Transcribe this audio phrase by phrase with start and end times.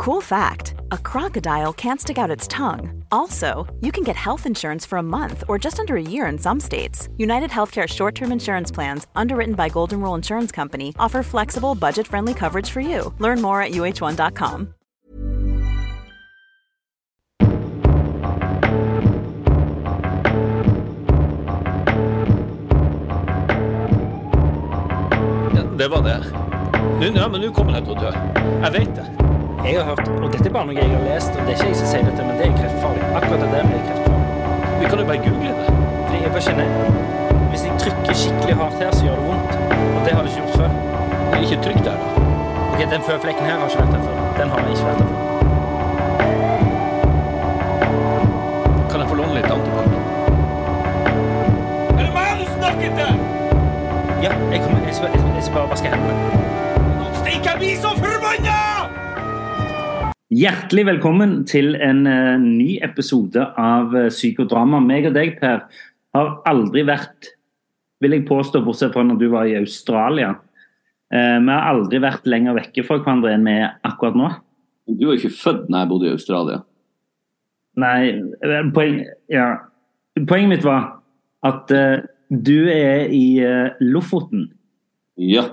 [0.00, 3.04] Cool fact a crocodile can't stick out its tongue.
[3.12, 6.38] Also, you can get health insurance for a month or just under a year in
[6.38, 7.10] some states.
[7.18, 12.06] United Healthcare short term insurance plans, underwritten by Golden Rule Insurance Company, offer flexible, budget
[12.06, 13.12] friendly coverage for you.
[13.18, 14.74] Learn more at uh1.com.
[25.54, 26.24] Ja, det var det.
[27.00, 28.16] Nå, ja, men nå kommer til å dø.
[28.64, 29.29] Jeg vet.
[29.64, 31.66] Jeg har hørt, og dette er bare noe jeg har lest, og det er ikke
[31.68, 33.02] jeg som sier dette, men det er kreftfarlig.
[33.18, 34.28] Akkurat det der er kreftfarlig.
[34.80, 35.68] Vi kan jo bare google det.
[36.06, 36.68] Fordi jeg bare kjenner,
[37.50, 39.50] hvis jeg trykker skikkelig hardt her, så gjør det vondt.
[39.96, 40.70] Og det har det ikke gjort før.
[41.26, 42.06] Det er ikke trykk der, da.
[42.70, 44.16] Ok, den føflekken her har ikke vært der før.
[44.38, 45.18] Den har jeg ikke vært der før.
[48.90, 49.86] Kan jeg få låne litt antibac?
[51.98, 53.12] Er det meg du snakker til?
[54.24, 56.16] Ja, jeg, kommer, jeg, skal, jeg, skal, bare vaske hendene.
[57.20, 58.59] Stikk, jeg blir så forbanna!
[60.40, 64.78] Hjertelig velkommen til en uh, ny episode av uh, Psykodrama.
[64.80, 65.66] Meg og deg, Per,
[66.16, 67.28] har aldri vært,
[68.00, 70.30] vil jeg påstå, bortsett fra når du var i Australia.
[71.12, 74.30] uh, vi har aldri vært lenger vekke fra hverandre enn vi er akkurat nå.
[74.94, 76.62] Du var ikke født da jeg bodde i Australia.
[77.84, 78.00] Nei,
[78.78, 78.96] poen,
[79.28, 79.50] ja.
[80.16, 80.88] Poenget mitt var
[81.44, 81.68] at
[82.30, 83.26] du er i
[83.92, 84.48] Lofoten.
[85.20, 85.50] Ja.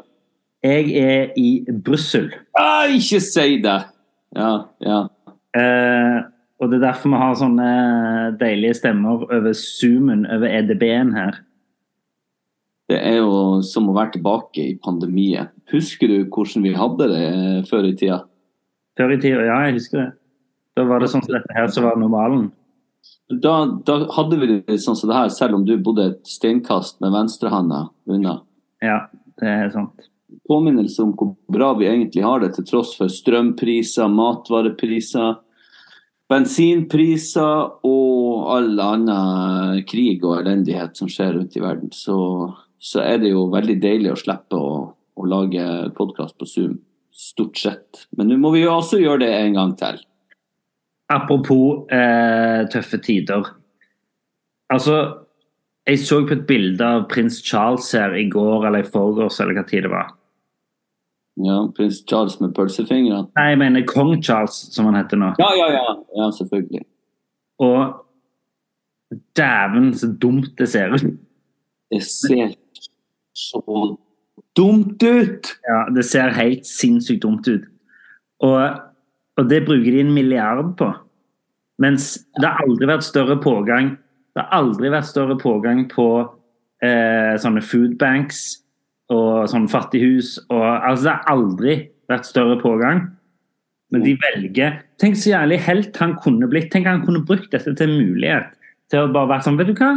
[0.64, 2.32] Jeg er i Brussel.
[2.56, 3.80] Ah, ikke si det!
[4.38, 4.52] Ja,
[4.86, 5.00] ja.
[5.58, 6.18] Eh,
[6.58, 7.72] og det er derfor vi har sånne
[8.40, 11.42] deilige stemmer over Zoomen, over EDB-en her.
[12.88, 15.50] Det er jo som å være tilbake i pandemien.
[15.74, 18.22] Husker du hvordan vi hadde det eh, før i tida?
[18.98, 20.10] Før i tida, ja, jeg husker det.
[20.78, 22.48] Da var det sånn som dette her som var normalen.
[23.44, 23.54] Da,
[23.86, 27.12] da hadde vi det sånn som det her, selv om du bodde et steinkast med
[27.16, 28.38] venstrehanda unna.
[28.86, 29.02] Ja,
[29.42, 30.08] det er sant.
[30.48, 35.38] Påminnelse om hvor bra vi egentlig har det, til tross for strømpriser, matvarepriser,
[36.28, 41.94] bensinpriser og all annen krig og elendighet som skjer rundt i verden.
[41.96, 42.18] Så,
[42.80, 45.64] så er det jo veldig deilig å slippe å, å lage
[45.98, 46.76] podkast på Zoom.
[47.18, 48.04] Stort sett.
[48.18, 50.02] Men nå må vi jo også gjøre det en gang til.
[51.10, 53.48] Apropos eh, tøffe tider.
[54.68, 55.27] Altså,
[55.88, 59.56] jeg så på et bilde av prins Charles her i går eller i forgårs, eller
[59.58, 60.12] hva tid det var.
[61.38, 63.28] Ja, Prins Charles med pølsefingrene.
[63.38, 65.36] Nei, jeg mener kong Charles, som han heter nå.
[65.38, 65.94] Ja, ja, ja.
[66.18, 66.82] Ja, selvfølgelig.
[67.62, 71.06] Og dæven, så dumt det ser ut.
[71.94, 72.56] Det ser
[73.38, 73.62] så
[74.58, 75.52] dumt ut!
[75.70, 77.70] Ja, det ser helt sinnssykt dumt ut.
[78.42, 78.58] Og,
[79.38, 80.90] og det bruker de en milliard på.
[81.78, 83.94] Mens det har aldri vært større pågang
[84.38, 86.08] Det har aldri vært større pågang på
[86.86, 88.42] eh, sånne food banks
[89.10, 90.36] og sånne fattighus.
[90.52, 91.78] Og, altså, det har aldri
[92.12, 93.08] vært større pågang.
[93.90, 96.70] Men de velger Tenk så jævlig helt han kunne blitt.
[96.70, 98.54] Tenk han kunne brukt dette til en mulighet.
[98.94, 99.92] Til å bare være sånn Vet du hva?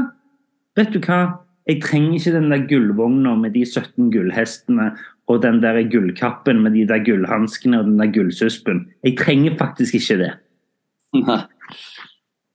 [0.78, 1.20] Vet du hva?
[1.68, 4.88] Jeg trenger ikke den der gullvogna med de 17 gullhestene
[5.28, 8.86] og den der gullkappen med de der gullhanskene og den der gullsuspen.
[9.04, 10.32] Jeg trenger faktisk ikke det.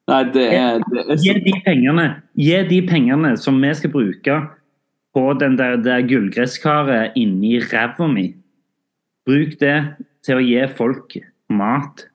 [0.05, 2.05] Nei, det er, det er Gi de pengene,
[2.37, 4.35] gi de pengene som vi skal bruke
[5.15, 8.27] på den der, der gullgresskaret inni ræva mi.
[9.25, 9.77] Bruk det
[10.25, 11.17] til å gi folk
[11.49, 12.05] mat.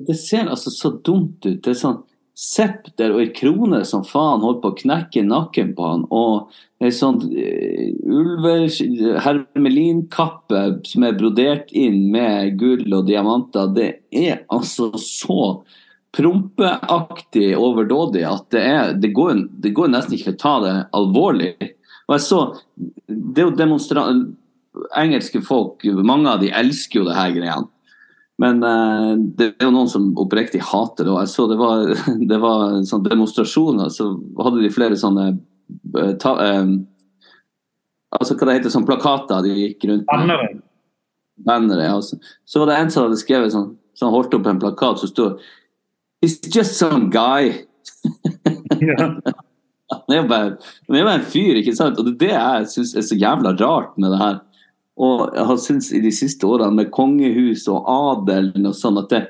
[0.00, 1.60] Det ser altså så dumt ut.
[1.60, 2.00] Det er sånn
[2.34, 6.02] septer og ei krone som faen holdt på å knekke nakken på han.
[6.10, 6.50] Og
[6.82, 8.64] ei sånn uh,
[9.26, 13.70] hermelinkappe som er brodert inn med gull og diamanter.
[13.76, 15.62] Det er altså så
[16.14, 21.54] prompeaktig overdådig at det, er, det, går, det går nesten ikke å ta det alvorlig.
[22.06, 22.40] Og jeg så,
[23.08, 24.08] det er jo demonstra
[24.98, 27.70] Engelske folk, mange av de elsker jo det her greiene.
[28.42, 31.14] Men uh, det er jo noen som oppriktig hater det.
[31.22, 31.92] Jeg så det var,
[32.32, 34.08] det var sånn demonstrasjoner, så
[34.40, 36.74] hadde de flere sånne eh, ta, uh,
[38.14, 40.10] Altså hva det heter, sånn plakater de gikk rundt med.
[40.10, 40.50] Bannere.
[41.46, 41.86] Bannere.
[41.88, 41.96] Ja.
[42.02, 45.10] Så, så var det en som hadde skrevet sånn, som holdt opp en plakat som
[45.10, 45.40] stod
[46.24, 47.52] It's just some guy.
[48.88, 49.20] Han
[50.16, 50.56] er bare,
[50.88, 51.98] han er bare en fyr, ikke sant?
[52.00, 54.40] Og det er det jeg syns er så jævla rart med det her.
[55.04, 59.10] Og jeg har syntes i de siste årene med kongehus og adelen og sånn at
[59.12, 59.22] det,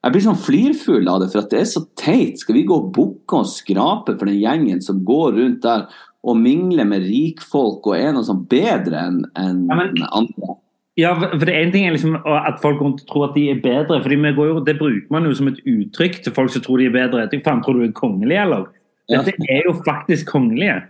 [0.00, 2.40] jeg blir sånn flirfull av det, for at det er så teit.
[2.40, 5.86] Skal vi gå og bukke og skrape for den gjengen som går rundt der
[6.20, 10.56] og mingler med rikfolk og er noe sånn bedre enn en Ja, men- andre?
[11.00, 14.02] Ja, for det ene ting er liksom at folk tror at de er bedre.
[14.04, 16.96] fordi jo, Det bruker man jo som et uttrykk til folk som tror de er
[16.96, 17.28] bedre.
[17.32, 18.68] Jeg faen, tror du er kongelig, eller?
[19.10, 20.82] Dette er jo faktisk kongelige.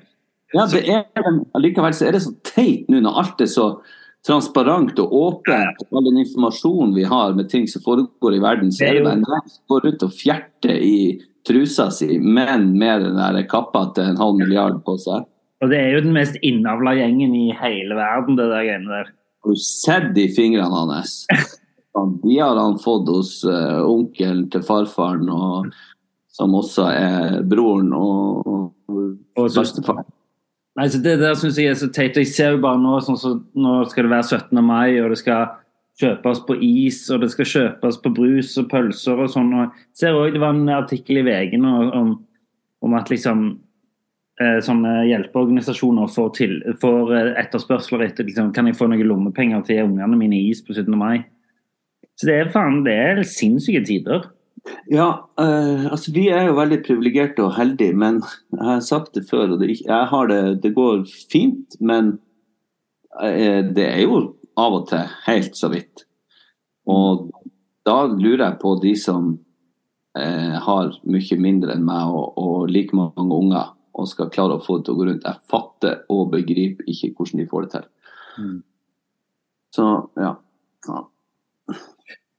[0.54, 1.02] Ja, det er,
[1.62, 3.66] likevel så er det så teit nå når alt er så
[4.26, 5.84] transparent og åpent.
[5.94, 9.20] All den informasjonen vi har med ting som foregår i verden, så er det bare
[9.20, 10.96] en går rundt og fjerter i
[11.46, 15.24] trusa si, men med den der kappa til en halv milliard på seg.
[15.60, 19.14] Og det er jo den mest innavla gjengen i hele verden, det der greiene der.
[19.40, 21.24] Har du sett de fingrene hans?
[22.22, 25.70] De har han fått hos uh, onkelen til farfaren, og,
[26.30, 29.56] som også er broren og, og, Og bestefaren.
[29.56, 30.04] bestefar.
[30.78, 32.16] Nei, så Det der syns jeg er så teit.
[32.16, 34.62] Jeg ser jo bare nå sånn så Nå skal det være 17.
[34.64, 35.56] mai, og det skal
[36.00, 39.50] kjøpes på is, og det skal kjøpes på brus og pølser og sånn.
[39.52, 42.14] og jeg ser også, Det var en artikkel i VG om,
[42.80, 43.58] om at liksom
[44.64, 49.84] sånne hjelpeorganisasjoner får, til, får eh, etterspørsler etter liksom, kan jeg få noen lommepenger til
[49.84, 50.96] ungene mine i is på 17.
[50.98, 51.26] mai.
[52.16, 54.28] Så det er faen, det er sinnssyke tider.
[54.92, 55.08] Ja,
[55.40, 58.20] eh, altså vi er jo veldig privilegerte og heldige, men
[58.52, 62.18] jeg har sagt det før, og det, jeg har det, det går fint, men
[63.22, 64.20] eh, det er jo
[64.60, 66.04] av og til helt så vidt.
[66.90, 67.30] Og
[67.88, 69.32] da lurer jeg på de som
[70.18, 74.62] eh, har mye mindre enn meg og, og like mange unger, og skal klare å
[74.62, 75.26] få det til å gå rundt.
[75.26, 77.88] Jeg fatter og begriper ikke hvordan de får det til.
[78.40, 78.56] Mm.
[79.74, 79.86] Så
[80.18, 80.32] ja.
[80.88, 81.02] ja.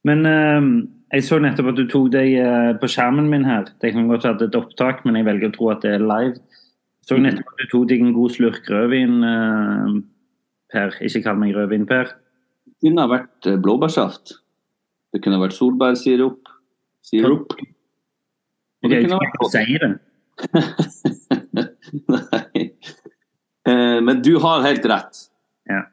[0.08, 0.70] Men eh,
[1.12, 3.68] jeg så nettopp at du tok deg eh, på skjermen min her.
[3.84, 6.40] Det kan godt være et opptak, men jeg velger å tro at det er live.
[7.04, 9.98] Så nettopp at du tok deg en god slurk rødvin, eh,
[10.72, 10.96] Per.
[11.04, 12.14] Ikke kall meg rødvin, Per.
[12.68, 14.38] Det kunne ha vært eh, blåbærsaft.
[15.12, 16.48] Det kunne ha vært solbærsirup.
[17.04, 17.58] Sirup.
[18.82, 19.92] Og det kunne ha si det.
[22.12, 22.66] Nei.
[23.68, 25.24] Eh, Men du har helt rett.
[25.70, 25.84] Ja.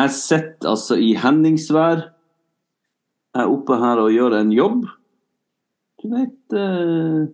[0.00, 2.06] Jeg sitter altså i hendingsvær.
[3.34, 4.84] Jeg er oppe her og gjør en jobb.
[6.00, 7.28] Du vet eh,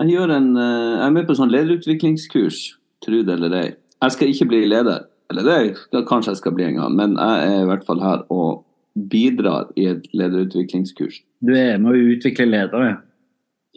[0.00, 2.60] Jeg gjør en eh, Jeg er med på sånn lederutviklingskurs,
[3.04, 3.68] tro det eller ei.
[4.00, 5.04] Jeg skal ikke bli leder.
[5.30, 8.24] Eller det kanskje jeg skal bli en gang, men jeg er i hvert fall her
[8.34, 8.64] og
[9.10, 11.20] bidrar i et lederutviklingskurs.
[11.38, 12.96] Du er med å utvikle ledere.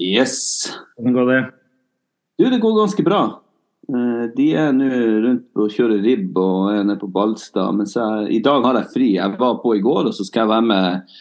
[0.01, 0.71] Yes!
[0.97, 1.41] Hvordan går det?
[2.39, 3.21] Du, det går ganske bra.
[3.89, 4.87] Eh, De er nå
[5.27, 7.73] rundt og kjører ribb og er nede på Balstad.
[7.77, 9.09] Mens jeg, i dag har jeg fri.
[9.17, 11.15] Jeg var på i går, og så skal jeg være med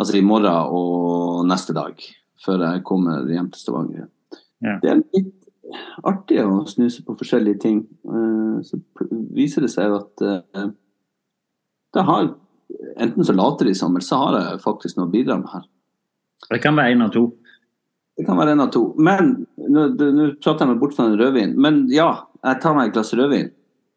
[0.00, 1.96] altså i morgen og neste dag.
[2.44, 4.08] Før jeg kommer hjem til Stavanger.
[4.64, 4.76] Ja.
[4.82, 5.36] Det er litt
[6.04, 7.82] artig å snuse på forskjellige ting.
[8.04, 8.36] Eh,
[8.66, 8.76] Så
[9.32, 10.70] viser det seg at eh,
[11.96, 12.34] det har
[13.00, 15.64] Enten så later de som, eller så har jeg faktisk noe å bidra med her.
[16.52, 17.22] Det kan være én av to.
[18.20, 18.82] Det kan være en av to.
[19.00, 19.86] Men nå
[20.42, 21.54] prater jeg meg bort fra den rødvin.
[21.56, 22.10] Men ja,
[22.44, 23.48] jeg tar meg et glass rødvin.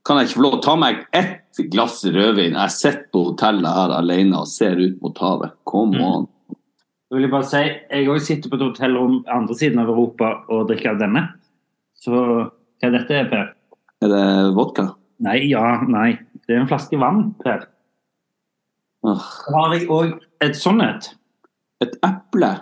[0.08, 2.56] Kan jeg ikke få lov å ta meg ett glass rødvin?
[2.56, 5.52] Jeg sitter på hotellet her alene og ser ut mot havet.
[5.68, 6.04] Come Mm.
[6.08, 6.28] on.
[7.12, 7.58] Jeg vil bare si,
[7.92, 11.28] jeg òg sitter på et hotellrom andre siden av Europa og drikker av denne.
[12.00, 12.50] Så hva
[12.82, 13.54] er dette, Per?
[14.02, 14.88] Er det vodka?
[15.20, 16.18] Nei, ja, nei.
[16.48, 17.68] Det er en flaske vann, Per.
[19.04, 19.20] Oh.
[19.52, 21.12] Har jeg òg et sånt et.
[21.84, 22.54] et eple?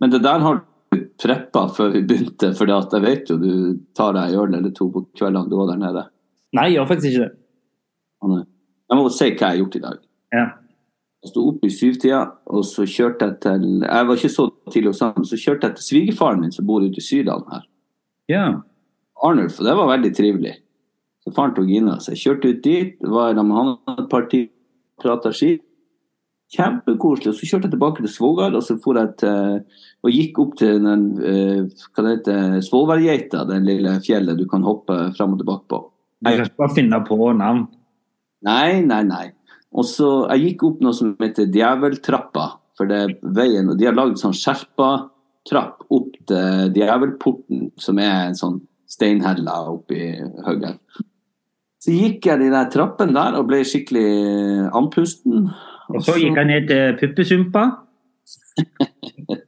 [0.00, 3.52] Men det der har du preppa før vi begynte, for jeg vet jo du
[3.96, 6.06] tar deg en øl eller to på kveldene du var der nede.
[6.56, 7.34] Nei, jeg gjør faktisk ikke det.
[8.90, 10.00] Jeg må si hva jeg har gjort i dag.
[10.34, 10.46] Ja.
[11.20, 14.94] Jeg sto opp i syvtida, og så kjørte jeg til Jeg var ikke så tidlig
[14.94, 17.64] hos ham, så kjørte jeg til svigerfaren min som bor ute i Sydalen her.
[18.32, 18.48] ja.
[19.20, 20.54] Arnulf, og det var veldig trivelig.
[21.20, 24.24] Så faren tok inn så jeg kjørte ut dit, var sammen med han et par
[24.30, 24.48] timer,
[25.02, 25.58] prata ski.
[26.50, 27.34] Kjempekoselig.
[27.36, 29.60] Så kjørte jeg tilbake til Svågard, og så for jeg til
[30.00, 34.64] og gikk opp til den eh, hva det heter, Svolværgeita, den lille fjellet du kan
[34.64, 35.82] hoppe fram og tilbake på.
[36.24, 37.66] Jeg kan ikke bare finne på navn.
[38.48, 39.26] Nei, nei, nei.
[39.70, 42.46] Og så Jeg gikk opp noe som heter Djeveltrappa.
[42.80, 44.90] For det er veien, og De har lagd sånn skjerpa
[45.48, 48.58] trapp opp til Djevelporten, som er en sånn
[48.90, 50.00] steinhella oppi
[50.46, 50.80] høgget.
[51.80, 55.50] Så gikk jeg de der trappene der og ble skikkelig andpusten.
[55.94, 57.64] Og så gikk jeg ned til Puppesumpa.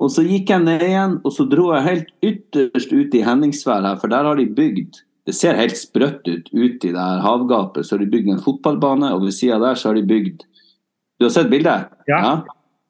[0.00, 3.84] Og så gikk jeg ned igjen, og så dro jeg helt ytterst ut i Henningsvær
[3.84, 7.20] her, for der har de bygd Det ser helt sprøtt ut ute i det her
[7.20, 7.84] havgapet.
[7.84, 10.46] Så har de bygd en fotballbane, og ved sida der så har de bygd
[11.20, 11.92] Du har sett bildet?
[12.08, 12.40] Ja.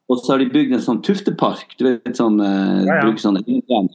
[0.08, 1.74] Og så har de bygd en sånn tuftepark.
[1.78, 3.42] Du vet sånn eh, Ja, ja.
[3.42, 3.90] innrenn.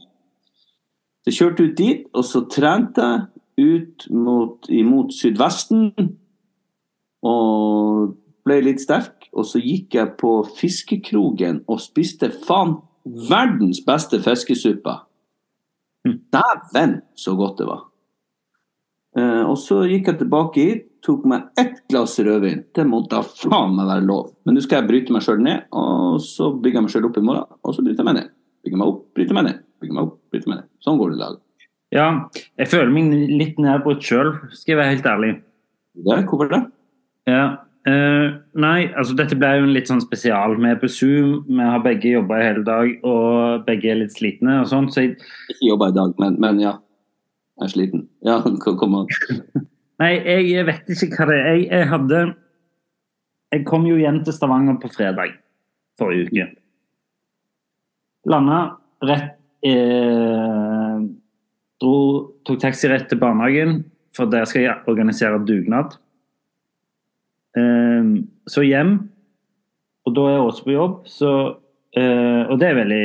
[1.24, 3.24] Så jeg kjørte ut dit, og så trente jeg.
[3.56, 5.86] ut mot, imot sydvesten
[7.24, 8.12] og
[8.46, 9.28] ble litt sterk.
[9.36, 12.78] Og så gikk jeg på fiskekrogen og spiste faen
[13.28, 14.94] verdens beste fiskesuppe.
[16.06, 17.84] Dæven, så godt det var.
[19.16, 22.64] Eh, og så gikk jeg tilbake hit, tok meg ett glass rødvin.
[22.74, 24.30] Det måtte da faen meg være lov.
[24.44, 27.18] Men nå skal jeg bryte meg sjøl ned, og så bygger jeg meg sjøl opp
[27.20, 27.58] i morgen.
[27.62, 28.30] Og så bryter jeg meg ned.
[28.66, 29.60] Bygger meg opp, bryter meg ned.
[29.82, 30.70] Bygger meg opp, bryter meg ned.
[30.84, 31.42] Sånn går det i dag.
[31.94, 32.06] Ja,
[32.58, 35.32] jeg føler meg litt nedbrutt sjøl, skal jeg være helt ærlig.
[35.96, 36.64] Det, hvorfor det?
[37.30, 37.44] Ja.
[37.90, 40.56] Eh, nei, altså dette ble jo en litt sånn spesial.
[40.58, 44.16] Vi er på Zoom, vi har begge jobba i hele dag, og begge er litt
[44.16, 45.16] slitne og sånn, så jeg
[45.54, 46.76] Ikke jobba i dag, men, men ja.
[47.56, 48.02] Jeg er sliten.
[48.26, 48.40] Ja,
[48.82, 49.08] kom an.
[50.02, 51.46] Nei, jeg vet ikke hva det er.
[51.54, 52.22] Jeg, jeg hadde
[53.54, 55.38] Jeg kom jo hjem til Stavanger på fredag
[55.98, 56.46] forrige uke.
[58.26, 58.60] Landa
[59.06, 61.04] rett eh,
[61.80, 61.94] dro,
[62.46, 63.80] Tok taxi rett til barnehagen,
[64.14, 65.96] for der skal jeg organisere dugnad.
[67.56, 68.10] Eh,
[68.46, 68.98] så hjem,
[70.06, 71.32] og da er Åse på jobb, så
[71.96, 73.02] eh, Og det er veldig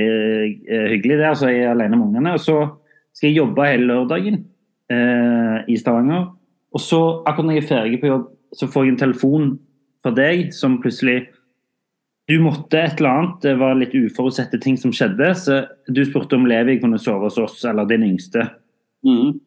[0.70, 1.27] eh, hyggelig, det.
[1.31, 2.36] Altså, jeg er alene med ungene.
[2.38, 2.58] Og så
[3.13, 4.43] skal jeg jobbe hele lørdagen
[4.91, 6.29] eh, i Stavanger.
[6.72, 9.53] Og så, akkurat når jeg er ferdig på jobb, så får jeg en telefon
[10.03, 11.29] fra deg som plutselig
[12.29, 15.34] Du måtte et eller annet, det var litt uforutsette ting som skjedde.
[15.36, 15.58] Så
[15.89, 18.46] du spurte om Levi kunne sove hos oss, eller din yngste.
[19.03, 19.41] Mm.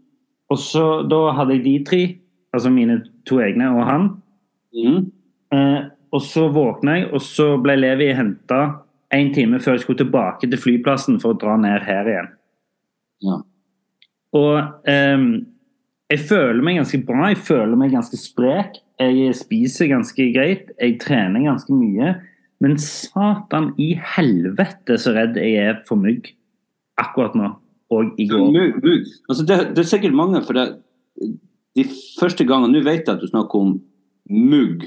[0.53, 2.03] Og så da hadde jeg de tre,
[2.53, 4.11] altså mine to egne og han.
[4.75, 5.01] Mm.
[5.55, 5.81] Eh,
[6.15, 8.61] og så våkna jeg, og så ble Levi henta
[9.15, 12.31] en time før jeg skulle tilbake til flyplassen for å dra ned her igjen.
[13.25, 13.41] Ja.
[14.35, 15.27] Og eh,
[16.13, 18.81] jeg føler meg ganske bra, jeg føler meg ganske sprek.
[19.01, 22.15] Jeg spiser ganske greit, jeg trener ganske mye.
[22.63, 26.31] Men satan i helvete så redd jeg er for mygg
[27.01, 27.51] akkurat nå.
[27.95, 28.47] Og i går.
[28.55, 29.11] Mugg, mugg.
[29.29, 30.79] Altså, det, det er sikkert mange, for det,
[31.75, 31.85] de
[32.21, 33.75] første gangene Nå vet jeg at du snakker om
[34.31, 34.87] mugg.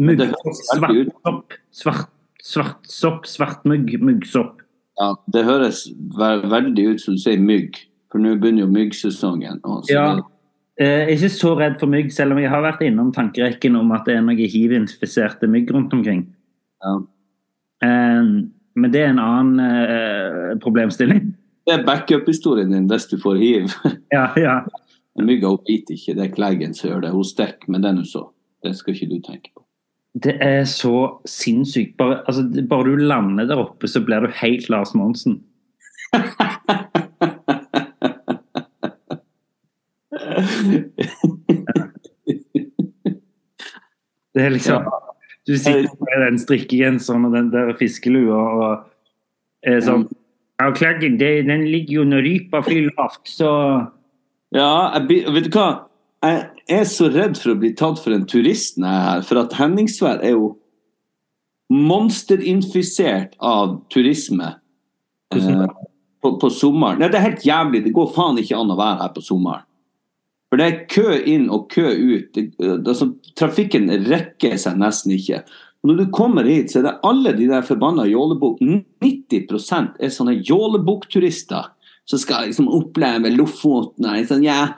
[0.00, 0.22] Mugg,
[0.64, 2.08] svartsopp, svart,
[2.42, 4.62] svartsopp, svartmugg, muggsopp.
[5.00, 5.86] Ja, det høres
[6.18, 7.76] veldig ut som du sier mygg,
[8.12, 9.60] for nå begynner jo myggsesongen.
[9.88, 10.06] Ja.
[10.80, 13.76] Eh, Jeg er ikke så redd for mygg, selv om jeg har vært innom tankerekken
[13.76, 16.26] om at det er noen hiv-infiserte mygg rundt omkring.
[16.84, 16.96] ja.
[17.82, 18.24] Eh,
[18.76, 21.34] Men det er en annen eh, problemstilling.
[21.66, 23.72] Det er backup-historien din hvis du får hiv.
[24.12, 24.60] Ja, ja.
[25.20, 27.10] Mygga biter ikke, det er kleggen som gjør det.
[27.12, 28.22] Hun stikker, men det er nå så.
[28.62, 29.64] Det skal ikke du tenke på.
[30.24, 31.96] Det er så sinnssykt.
[31.98, 35.42] Bare, altså, bare du lander der oppe, så blir du helt Lars Monsen.
[44.34, 44.86] Det er liksom
[45.46, 48.70] Du sitter med den strikkegenseren og den der fiskelua og
[49.66, 50.06] er sånn
[50.60, 53.50] Ja, klaggen, den ligger jo når rypa flyr lavt, så
[54.54, 55.89] Ja, vet du hva?
[56.20, 59.22] Jeg er så redd for å bli tatt for en turist når jeg er her,
[59.28, 60.50] for at Henningsvær er jo
[61.70, 64.50] monsterinfisert av turisme
[65.36, 65.64] eh,
[66.20, 67.00] på, på sommeren.
[67.00, 67.84] Nei, det er helt jævlig.
[67.86, 69.64] Det går faen ikke an å være her på sommeren.
[70.50, 72.34] For det er kø inn og kø ut.
[72.34, 75.44] Det, altså, trafikken rekker seg nesten ikke.
[75.80, 80.12] Og når du kommer hit, så er det alle de der forbanna jålebukk 90% er
[80.12, 81.70] sånne jålebukkturister
[82.10, 84.10] som skal liksom oppleve Lofoten.
[84.26, 84.74] Sånn, ja,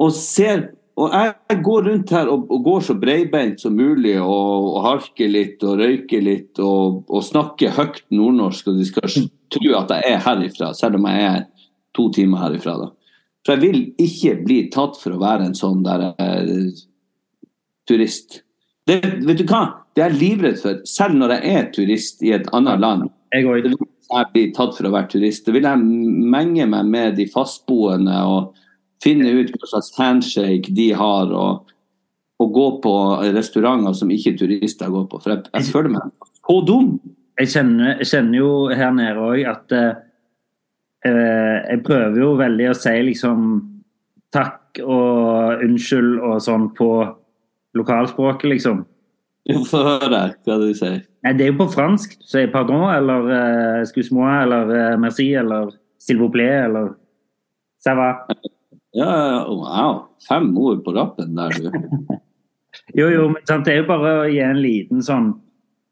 [0.00, 0.70] og ser
[1.00, 5.30] og jeg går rundt her og, og går så breibeint som mulig og, og harker
[5.30, 10.12] litt og røyker litt og, og snakker høyt nordnorsk, og de skal tro at jeg
[10.12, 11.46] er herifra, selv om jeg er
[11.96, 12.76] to timer herifra.
[12.82, 12.90] da.
[13.46, 16.68] For jeg vil ikke bli tatt for å være en sånn der eh,
[17.88, 18.42] turist.
[18.86, 19.64] Det, vet du hva?
[19.96, 23.08] Det er jeg livredd for, selv når jeg er turist i et annet land.
[23.32, 23.48] Jeg.
[23.64, 23.72] Det
[24.12, 25.46] jeg blir tatt for å være turist.
[25.46, 25.84] Da vil jeg
[26.36, 28.52] menge meg med de fastboende og
[29.02, 31.72] finne ut hva slags handshake de har, og,
[32.42, 32.94] og gå på
[33.34, 35.20] restauranter som ikke turister går på.
[35.22, 36.94] For jeg, jeg føler meg så dum.
[37.40, 40.00] Jeg kjenner, jeg kjenner jo her nede òg at eh,
[41.08, 43.46] eh, Jeg prøver jo veldig å si liksom
[44.32, 46.88] takk og unnskyld og sånn på
[47.76, 48.82] lokalspråket, liksom.
[49.70, 51.02] Få høre hva du sier.
[51.24, 52.14] Nei, det er jo på fransk.
[52.20, 56.94] Du sier pardon eller uh, excuse-moi eller uh, merci eller s'il vous plaît eller
[57.82, 58.26] ça va.
[58.96, 60.02] Ja, wow.
[60.28, 61.70] Fem ord på rappen der, du.
[62.96, 65.26] Jo, jo, men sant, det er jo bare å gi en liten sånn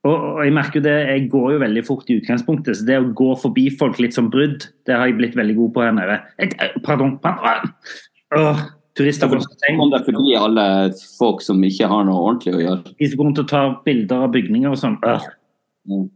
[0.00, 3.00] og, og jeg merker jo det, jeg går jo veldig fort i utgangspunktet, så det
[3.02, 5.92] å gå forbi folk litt som brudd, det har jeg blitt veldig god på her
[5.96, 6.16] nede.
[6.86, 7.18] Pardon.
[7.20, 7.74] pardon.
[8.38, 8.62] Åh,
[8.96, 9.76] turister går så sent.
[9.76, 10.64] Kom deg forbi alle
[11.18, 12.94] folk som ikke har noe ordentlig å gjøre.
[12.96, 14.96] De som går rundt og tar bilder av bygninger og sånn.
[15.84, 16.08] Mm.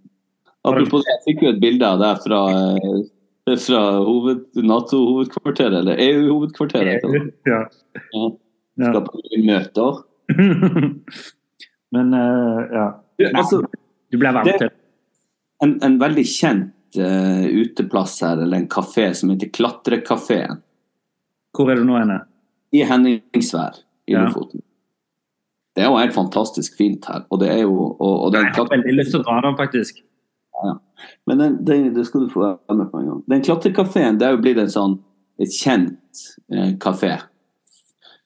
[0.65, 3.05] Apropos, jeg fikk jo et bilde av deg fra, eh,
[3.45, 7.03] Fra hoved, Nato-hovedkvarteret, eller EU-hovedkvarteret.
[7.51, 7.59] Ja.
[8.15, 8.31] Ja.
[8.81, 8.89] Ja.
[8.91, 9.99] Skal på møter.
[11.95, 12.87] Men eh, ja.
[13.19, 13.61] Du, altså,
[14.11, 14.71] Du ble vant Det- til
[15.63, 20.59] en, en veldig kjent uh, uteplass her, eller en kafé som heter Klatrekafeen
[21.57, 22.19] Hvor er du nå henne?
[22.75, 23.79] i Henningsvær
[24.11, 24.25] i Ja.
[24.27, 24.61] Lofoten.
[25.77, 27.23] Det er jo helt fantastisk fint her.
[27.31, 29.55] Og det er jo og, og den Jeg har veldig lyst til å dra der,
[29.59, 30.03] faktisk.
[31.27, 33.23] Men den, den, det skal du få være med på en gang.
[33.33, 34.99] Den klatrekafeen det er jo blitt en sånn
[35.43, 37.17] et kjent eh, kafé.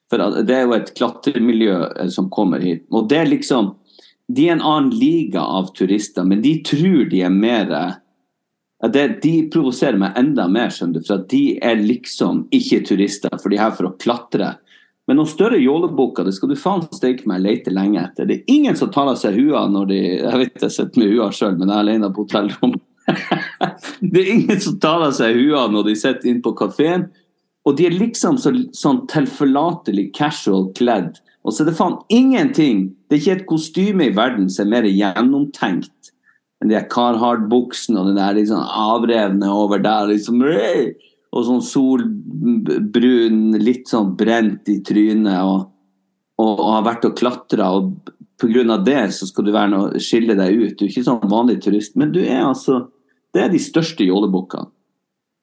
[0.08, 2.86] For det er jo et klatremiljø eh, som kommer hit.
[2.92, 3.74] Og det er liksom
[4.28, 7.94] De er en annen liga av turister, men de tror de er mer eh,
[8.92, 11.06] det, De provoserer meg enda mer, skjønner du.
[11.06, 14.56] For at de er liksom ikke turister, for de er her for å klatre.
[15.08, 18.28] Men noen større jålebukker det skal du faen steike meg lete lenge etter.
[18.28, 21.14] Det er ingen som tar av seg hua når de Jeg vet jeg sitter med
[21.14, 22.84] hua sjøl, men jeg er alene på hotellrommet.
[24.12, 27.08] det er ingen som tar av seg hua når de sitter inne på kafeen.
[27.64, 31.16] Og de er liksom så, sånn tilforlatelig casual kledd.
[31.40, 34.72] Og så er det faen ingenting Det er ikke et kostyme i verden som er
[34.74, 36.12] mer gjennomtenkt
[36.58, 40.10] enn de her Carhartt-buksene og den der liksom avrevne over der.
[40.10, 40.42] liksom
[41.36, 45.42] Og sånn solbrun, litt sånn brent i trynet.
[45.44, 45.66] Og,
[46.40, 47.66] og, og har vært og klatra.
[47.76, 47.84] Og
[48.40, 48.78] pga.
[48.84, 50.76] det så skal du være noe, skille deg ut.
[50.78, 51.96] Du er ikke sånn vanlig turist.
[52.00, 52.88] Men du er altså
[53.36, 54.70] Det er de største jålebukkene.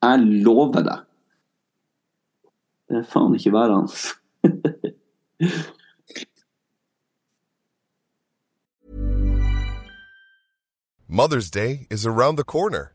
[0.01, 1.00] Jeg lover deg.
[2.89, 3.94] Det er faen ikke værende.
[11.08, 12.94] Mother's Day is around the corner.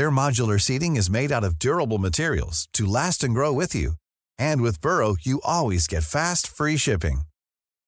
[0.00, 3.92] Their modular seating is made out of durable materials to last and grow with you.
[4.38, 7.22] And with Burrow, you always get fast, free shipping.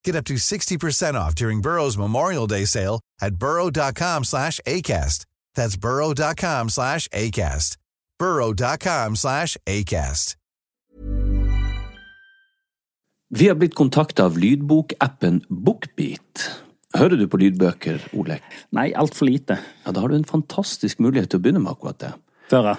[0.04, 5.24] Get up to 60% off during Burrow's Memorial Day sale at burrow.com slash ACAST.
[5.54, 7.78] That's burrow.com slash ACAST.
[8.18, 10.36] burrow.com slash ACAST.
[13.30, 16.50] Vi har blitt kontakta av lydbokappen Bookbeat.
[16.96, 18.42] Hører du på lydbøker, Olek?
[18.76, 19.56] Nei, altfor lite.
[19.86, 22.12] Ja, Da har du en fantastisk mulighet til å begynne med akkurat det.
[22.52, 22.76] Føre.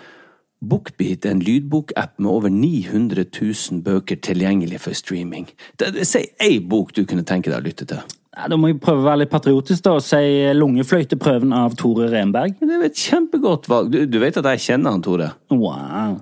[0.64, 5.50] Bookbeat er en lydbokapp med over 900 000 bøker tilgjengelig for streaming.
[6.08, 8.04] Si ei bok du kunne tenke deg å lytte til.
[8.34, 10.22] Ja, da må jeg prøve å være litt patriotisk da, og si
[10.58, 12.56] Lungefløyteprøven av Tore Renberg.
[12.62, 13.92] Det er et kjempegodt valg.
[13.94, 15.34] Du, du vet at jeg kjenner han, Tore?
[15.54, 16.22] Wow.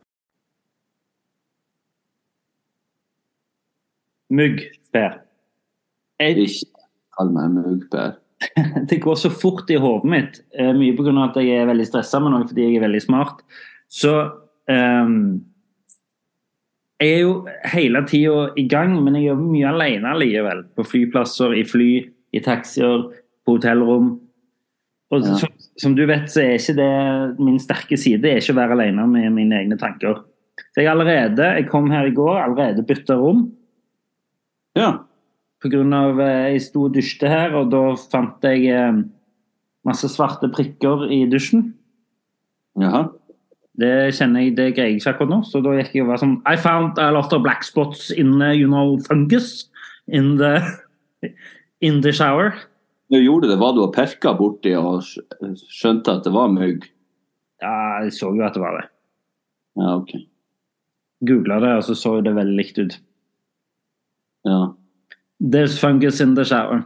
[4.31, 4.61] Mugg,
[4.95, 5.19] Per.
[6.21, 8.17] Jeg, Ikke kall meg Per?
[8.89, 11.13] det går så fort i hodet mitt, eh, mye pga.
[11.27, 13.43] at jeg er veldig stressa, men også fordi jeg er veldig smart.
[13.91, 14.13] Så
[14.71, 15.43] um,
[17.01, 17.35] Jeg er jo
[17.73, 20.65] hele tida i gang, men jeg jobber mye alene likevel.
[20.77, 21.91] På flyplasser, i fly,
[22.33, 23.07] i taxier,
[23.45, 24.19] på hotellrom.
[25.11, 25.35] Og Ja.
[25.35, 25.49] som,
[25.81, 29.07] som du vet, så er ikke det min sterke side er ikke å være alene
[29.09, 30.21] med mine egne tanker.
[30.71, 33.49] Så jeg allerede, jeg kom her i går, allerede bytta rom.
[34.77, 34.91] Ja.
[35.61, 35.81] pga.
[36.49, 37.81] jeg sto og dusjte her, og da
[38.11, 39.01] fant jeg eh,
[39.87, 41.73] masse svarte prikker i dusjen.
[42.79, 43.09] Jaha.
[43.81, 46.19] Det kjenner jeg, det greier jeg ikke akkurat nå, så da gikk jeg og var
[46.21, 49.69] sånn I found a lot of black spots in, the, you know, fungus
[50.07, 50.59] in the,
[51.87, 52.53] in the shower.
[53.11, 56.85] Du gjorde det, var du og perka borti og skjønte at det var mygg?
[57.63, 58.85] Ja, jeg så jo at det var det.
[59.79, 60.13] Ja, ok.
[61.27, 62.95] Googla det, og så så det veldig likt ut.
[64.47, 64.73] Ja.
[65.39, 66.83] There's fungus in the shower.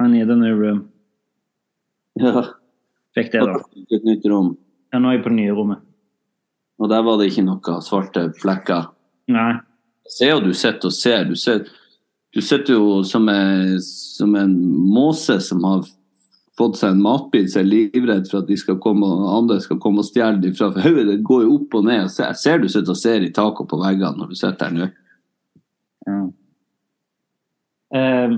[0.00, 0.88] I need a new room.
[2.20, 2.44] ja.
[3.14, 3.58] Fikk det, da.
[3.92, 4.54] Et nytt rom.
[4.92, 5.82] Ja, nå er jeg på det nye rommet.
[6.80, 8.86] Og der var det ikke noe svarte flekker.
[9.32, 9.52] Nei.
[10.08, 11.26] Se jo du sitter og ser.
[11.28, 11.66] Du, ser,
[12.32, 14.54] du sitter jo som en, som en
[14.88, 15.84] måse som har
[16.58, 20.02] fått seg en matbit, som er livredd for at de skal komme, andre skal komme
[20.02, 20.72] og stjele dem fra.
[20.72, 22.06] Hodet ditt går jo opp og ned.
[22.06, 24.78] Jeg ser, ser du sitter og ser i taket på veggene når du sitter her
[24.78, 24.90] nå.
[26.08, 26.22] Ja.
[27.94, 28.28] Eh,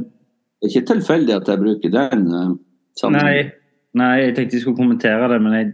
[0.61, 2.59] Det er ikke tilfeldig at jeg bruker den.
[2.97, 3.51] sammenhengen.
[3.95, 5.73] nei, nei, jeg tenkte jeg skulle kommentere det, men jeg,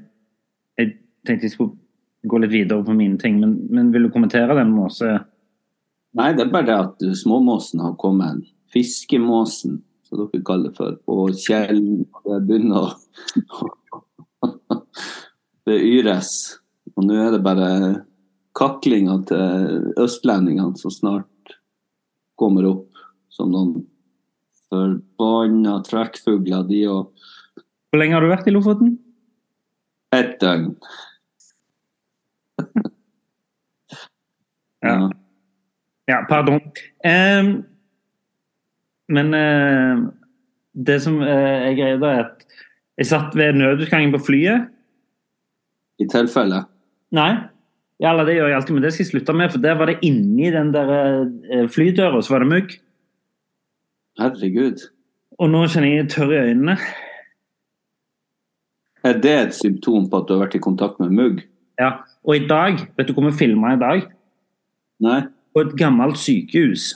[0.81, 0.89] jeg
[1.27, 1.77] tenkte jeg skulle
[2.27, 3.39] gå litt videre på mine ting.
[3.41, 5.21] Men, men vil du kommentere den måse...
[6.19, 8.43] Nei, det er bare det at småmåsen har kommet.
[8.75, 10.97] Fiskemåsen, som dere kaller det for.
[11.07, 12.03] Og kjelen.
[12.27, 12.91] Det begynner å
[15.69, 16.31] Det yres.
[16.97, 17.71] Og nå er det bare
[18.59, 21.55] kaklinga til østlendingene som snart
[22.41, 22.90] kommer opp
[23.31, 23.85] som noen
[24.71, 27.15] forbanna trekkfugler, de og
[27.91, 28.99] Hvor lenge har du vært i Lofoten?
[30.15, 30.75] ett døgn.
[34.81, 35.11] Ja.
[36.09, 36.57] Ja, pardon.
[37.05, 37.49] Um,
[39.13, 40.09] men uh,
[40.73, 42.47] det som uh, greia, da, er at
[42.97, 44.71] jeg satt ved nødutgangen på flyet.
[46.01, 46.63] I tilfelle.
[47.13, 47.29] Nei,
[48.01, 49.99] ja, det gjør jeg alltid, men det skal jeg slutte med, for der var det
[50.07, 52.75] inni den der eh, flydøra, så var det mugg.
[54.21, 54.83] Herregud.
[55.41, 56.77] Og nå kjenner jeg tørr i øynene.
[59.07, 61.45] Er det et symptom på at du har vært i kontakt med mugg?
[61.81, 64.03] Ja, og i dag, vet du hvor vi filma i dag?
[65.01, 65.21] Nei?
[65.55, 66.93] På et gammelt sykehus.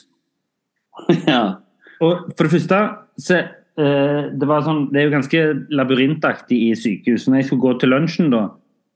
[1.30, 1.64] ja.
[2.04, 2.82] Og for det første
[3.24, 3.40] så,
[3.80, 7.24] uh, det, var sånn, det er jo ganske labyrintaktig i sykehus.
[7.24, 8.44] Når jeg skulle gå til lunsjen, da,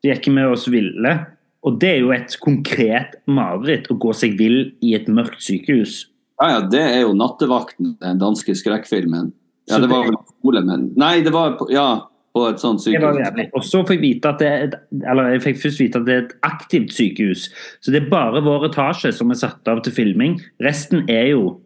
[0.02, 1.16] så gikk med oss ville.
[1.64, 6.02] Og det er jo et konkret mareritt å gå seg vill i et mørkt sykehus.
[6.38, 9.32] Ja, ja, det er jo 'Nattevakten', den danske skrekkfilmen.
[9.68, 13.00] Ja, det var vel skole, men Nei, det var på, ja, på et sånt Det
[13.02, 13.50] var sykehus.
[13.58, 14.76] Og så fikk jeg vite at det er et,
[15.10, 17.48] eller jeg fikk først vite at det er et aktivt sykehus.
[17.80, 20.38] Så det er bare vår etasje som er satt av til filming.
[20.64, 21.58] Resten er jo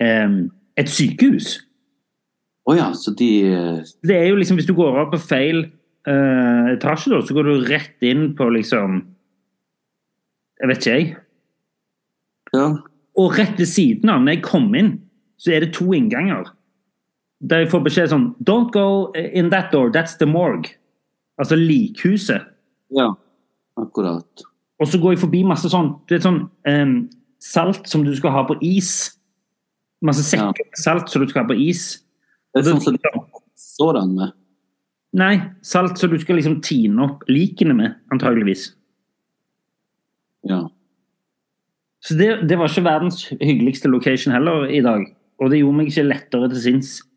[0.00, 0.50] em,
[0.80, 1.58] et sykehus.
[2.64, 5.66] Å ja, så de eh, Det er jo liksom, Hvis du går opp på feil
[6.08, 9.02] eh, etasje, da, så går du rett inn på liksom
[10.62, 11.14] Jeg vet ikke, jeg.
[12.54, 12.68] Ja.
[13.20, 14.94] Og rett ved siden av, når jeg kom inn,
[15.38, 16.48] så er det to innganger.
[17.44, 20.74] Der jeg får beskjed sånn Don't go in that door, that's the morgue.
[21.38, 22.50] Altså likhuset.
[22.94, 23.12] ja.
[23.74, 24.44] Akkurat.
[24.78, 26.94] Og så går jeg forbi masse sånn, det er sånn um,
[27.42, 29.16] salt som du skal ha på is.
[30.04, 31.84] Masse sekker med salt som du skal ha på is.
[32.54, 33.12] Det er sånn som de
[33.58, 34.34] står den med.
[35.14, 35.34] Nei,
[35.66, 38.72] salt som du skal liksom tine opp likene med, antageligvis.
[40.50, 40.64] Ja.
[42.04, 45.06] Så det, det var ikke verdens hyggeligste location heller i dag.
[45.40, 46.94] Og det gjorde meg ikke lettere til sinns.
[47.00, 47.10] Nei,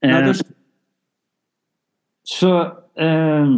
[0.00, 0.46] Eh, det,
[2.24, 2.50] så
[2.96, 3.50] eh,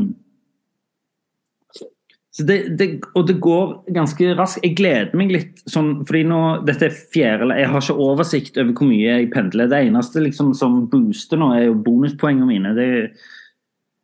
[2.33, 4.63] så det, det, og det går ganske raskt.
[4.65, 8.73] Jeg gleder meg litt sånn, fordi nå, dette er fjerde Jeg har ikke oversikt over
[8.73, 9.69] hvor mye jeg pendler.
[9.69, 12.73] Det eneste liksom, som booster nå, er jo bonuspoengene mine.
[12.79, 12.89] Det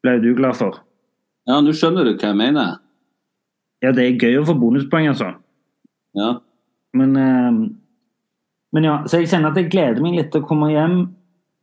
[0.05, 0.83] ble jo du glad for.
[1.49, 2.77] ja, nå skjønner du hva jeg mener.
[3.81, 5.33] Ja, det er gøy å få bonuspoeng, altså.
[6.19, 6.33] Ja.
[6.99, 7.61] Men, eh,
[8.75, 10.99] men ja, så jeg kjenner at jeg gleder meg litt til å komme hjem.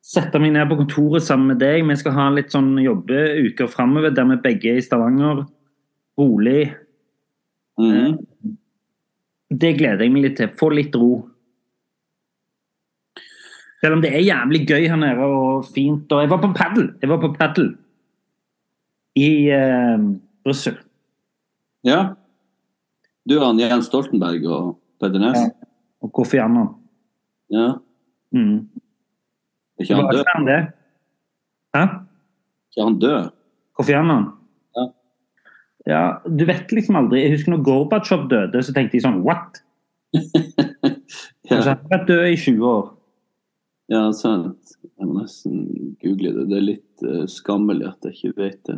[0.06, 1.84] Sette meg ned på kontoret sammen med deg.
[1.86, 5.46] Vi skal ha litt sånn jobbeuker framover der vi begge er i Stavanger.
[6.20, 6.70] Rolig.
[7.82, 8.20] Mm.
[9.50, 10.52] Det gleder jeg meg litt til.
[10.60, 11.26] Få litt ro.
[13.82, 16.06] Selv om det er jævlig gøy her nede og fint.
[16.10, 16.88] Og jeg var på padel.
[17.02, 17.74] Jeg var på padel
[19.16, 20.06] i uh,
[20.46, 20.78] Brussel.
[21.88, 22.16] ja.
[23.26, 24.66] Du og Jens Stoltenberg og
[25.02, 25.40] Peder Næss?
[25.42, 25.70] Ja.
[26.06, 26.68] Og Kofi Annan.
[27.50, 27.72] Ja.
[28.36, 28.68] Mm.
[29.78, 30.26] Er ikke han død?
[30.36, 30.60] han det?
[31.76, 31.84] Hæ?
[32.70, 33.32] Ikke han død?
[33.74, 34.28] Kofi Annan?
[34.78, 34.86] Ja.
[35.88, 37.24] Ja, du vet liksom aldri.
[37.24, 39.62] Jeg husker når Gorbatsjov døde, så tenkte jeg sånn What?
[40.14, 41.58] ja.
[41.58, 42.86] Altså, han har vært død i 20 år.
[43.90, 44.78] ja, sant.
[44.86, 45.66] Jeg må nesten
[46.02, 46.46] google det.
[46.54, 48.78] Det er litt uh, skammelig at jeg ikke vet det.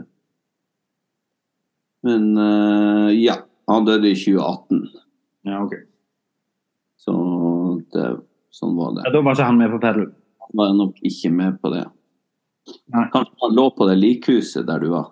[2.08, 4.82] Men uh, ja, han døde i 2018.
[5.48, 5.76] Ja, ok.
[7.02, 7.14] Så
[7.94, 8.08] det
[8.58, 9.04] Sånn var det.
[9.06, 10.08] Ja, da var ikke han med på pedal.
[10.58, 11.84] var nok ikke med på det.
[12.96, 13.04] Nei.
[13.14, 15.12] Kanskje han lå på det likhuset der du var.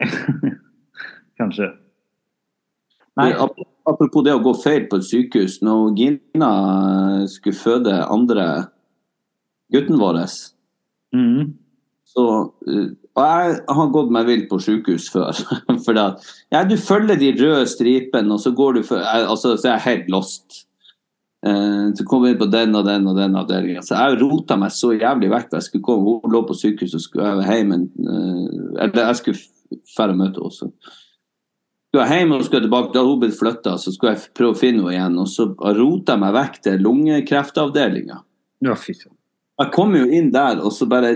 [1.40, 1.68] Kanskje.
[3.20, 5.58] Nei, Ap- Apropos det å gå feil på et sykehus.
[5.66, 6.50] Når Gina
[7.30, 8.46] skulle føde andre
[9.74, 10.20] gutten vår,
[11.16, 11.50] mm.
[12.06, 15.36] så uh, Og jeg har gått meg vill på sykehus før.
[15.84, 16.06] For da,
[16.54, 19.86] ja, du følger de røde stripene, og så går du for altså, Så er jeg
[19.88, 20.62] helt lost.
[21.42, 23.82] Uh, så kom vi inn på den og den og den avdelinga.
[23.84, 25.56] Så jeg rota meg så jævlig vekk.
[25.58, 27.72] Jeg skulle komme, Hun lå på sykehus og skulle hjem.
[27.74, 30.54] Men, uh, eller jeg skulle færre møte henne.
[30.54, 30.70] Så
[31.90, 32.92] skulle jeg hjem og skulle tilbake.
[32.94, 35.18] Da hadde hun blitt flytta, så skulle jeg prøve å finne henne igjen.
[35.20, 38.22] Og så rota jeg meg vekk til lungekreftavdelinga.
[38.62, 38.78] Ja.
[39.60, 41.12] Jeg kom jo inn der, og så bare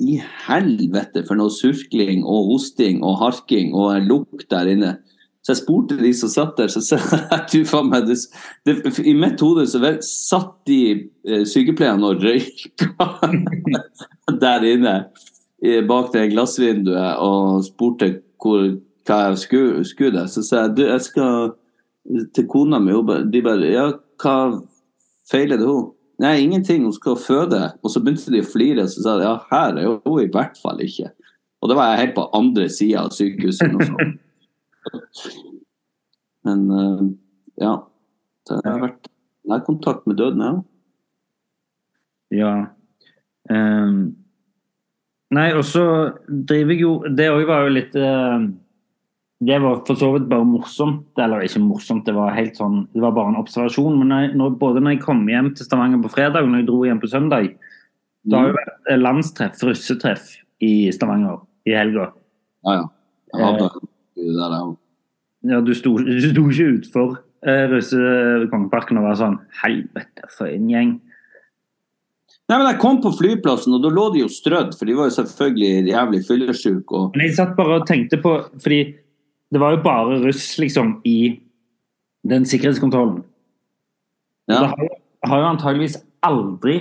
[0.00, 4.96] I helvete for noe surkling og hosting og harking og en lukt der inne.
[5.42, 6.98] Så jeg spurte de som satt der, så sa
[7.50, 8.10] jeg du
[8.64, 13.08] det, I mitt hode så vel, satt de eh, sykepleierne og røyka
[14.44, 14.96] der inne
[15.88, 18.64] bak det glassvinduet og spurte hvor,
[19.06, 20.30] hva jeg skulle, skulle der.
[20.30, 21.52] Så sa jeg du, jeg skal
[22.34, 22.94] til kona mi.
[23.30, 23.88] De bare Ja,
[24.22, 24.36] hva
[25.30, 25.92] feiler det hun?
[26.20, 27.60] Nei, ingenting, hun skal føde.
[27.82, 30.30] Og så begynte de å flire, og så sa de ja, her er hun i
[30.32, 31.10] hvert fall ikke.
[31.62, 33.72] Og da var jeg helt på andre sida av sykehuset.
[33.72, 34.12] og sånn.
[36.46, 37.02] Men eh,
[37.62, 37.76] ja.
[38.50, 39.06] Det har vært
[39.48, 40.54] nærkontakt med døden, ja.
[42.32, 42.52] Ja.
[43.50, 44.14] Um,
[45.34, 45.84] nei, og så
[46.28, 48.44] driver jeg jo Det òg var jo litt eh,
[49.42, 51.08] Det var for så vidt bare morsomt.
[51.18, 53.98] Eller ikke morsomt, det var helt sånn Det var bare en observasjon.
[54.02, 56.68] Men jeg, når, både når jeg kom hjem til Stavanger på fredag og når jeg
[56.70, 57.50] dro hjem på søndag,
[58.22, 62.12] det har jo vært eh, landstreff, russetreff, i Stavanger i helga.
[62.62, 62.84] Ja, ja.
[63.32, 64.74] Jeg hadde det der, der.
[65.50, 67.16] Ja, du sto, du sto ikke utfor
[67.48, 70.92] eh, russekongeparken og var sånn Helvete, for en gjeng.
[72.50, 75.08] Nei, men Jeg kom på flyplassen, og da lå de jo strødd, for de var
[75.08, 76.98] jo selvfølgelig jævlig fyllesyke.
[76.98, 77.16] Og...
[77.16, 78.80] Men jeg satt bare og tenkte på Fordi
[79.52, 81.40] det var jo bare russ liksom i
[82.28, 83.22] den sikkerhetskontrollen.
[84.48, 84.60] Ja.
[84.60, 84.92] Det har,
[85.28, 86.76] har jo antageligvis aldri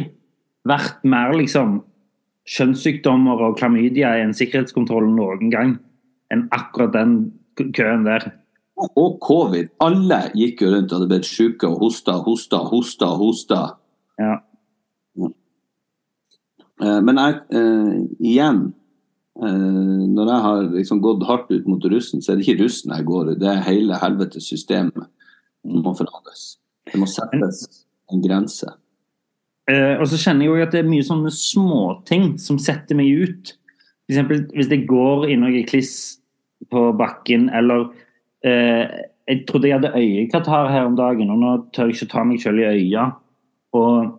[0.67, 1.81] vært mer liksom
[2.49, 5.75] kjønnssykdommer og klamydia i en sikkerhetskontroll noen gang
[6.31, 7.17] enn akkurat den
[7.75, 8.31] køen der.
[8.95, 9.67] og covid.
[9.83, 13.59] Alle gikk jo rundt og hadde blitt syke og hosta, hosta, hosta, hosta.
[14.21, 14.37] Ja.
[16.81, 18.73] Eh, Men jeg, eh, igjen
[19.39, 23.05] Når jeg har liksom gått hardt ut mot russen, så er det ikke russen jeg
[23.07, 25.07] går i, det er hele helvetes systemet
[25.63, 26.57] som må forandres.
[26.91, 28.67] Det må settes en grense.
[29.71, 33.07] Eh, og så kjenner jeg òg at det er mye sånne småting som setter meg
[33.23, 33.53] ut.
[34.11, 35.93] Eksempel hvis det går i noe kliss
[36.71, 37.87] på bakken, eller
[38.43, 42.23] eh, Jeg trodde jeg hadde øyekatarr her om dagen, og nå tør jeg ikke ta
[42.27, 43.05] meg selv i øya.
[43.77, 44.17] Og,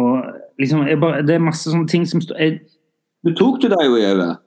[0.00, 0.14] og
[0.62, 2.62] liksom jeg bare, Det er masse sånne ting som jeg-
[3.22, 4.40] Du tok det deg jo i øyet.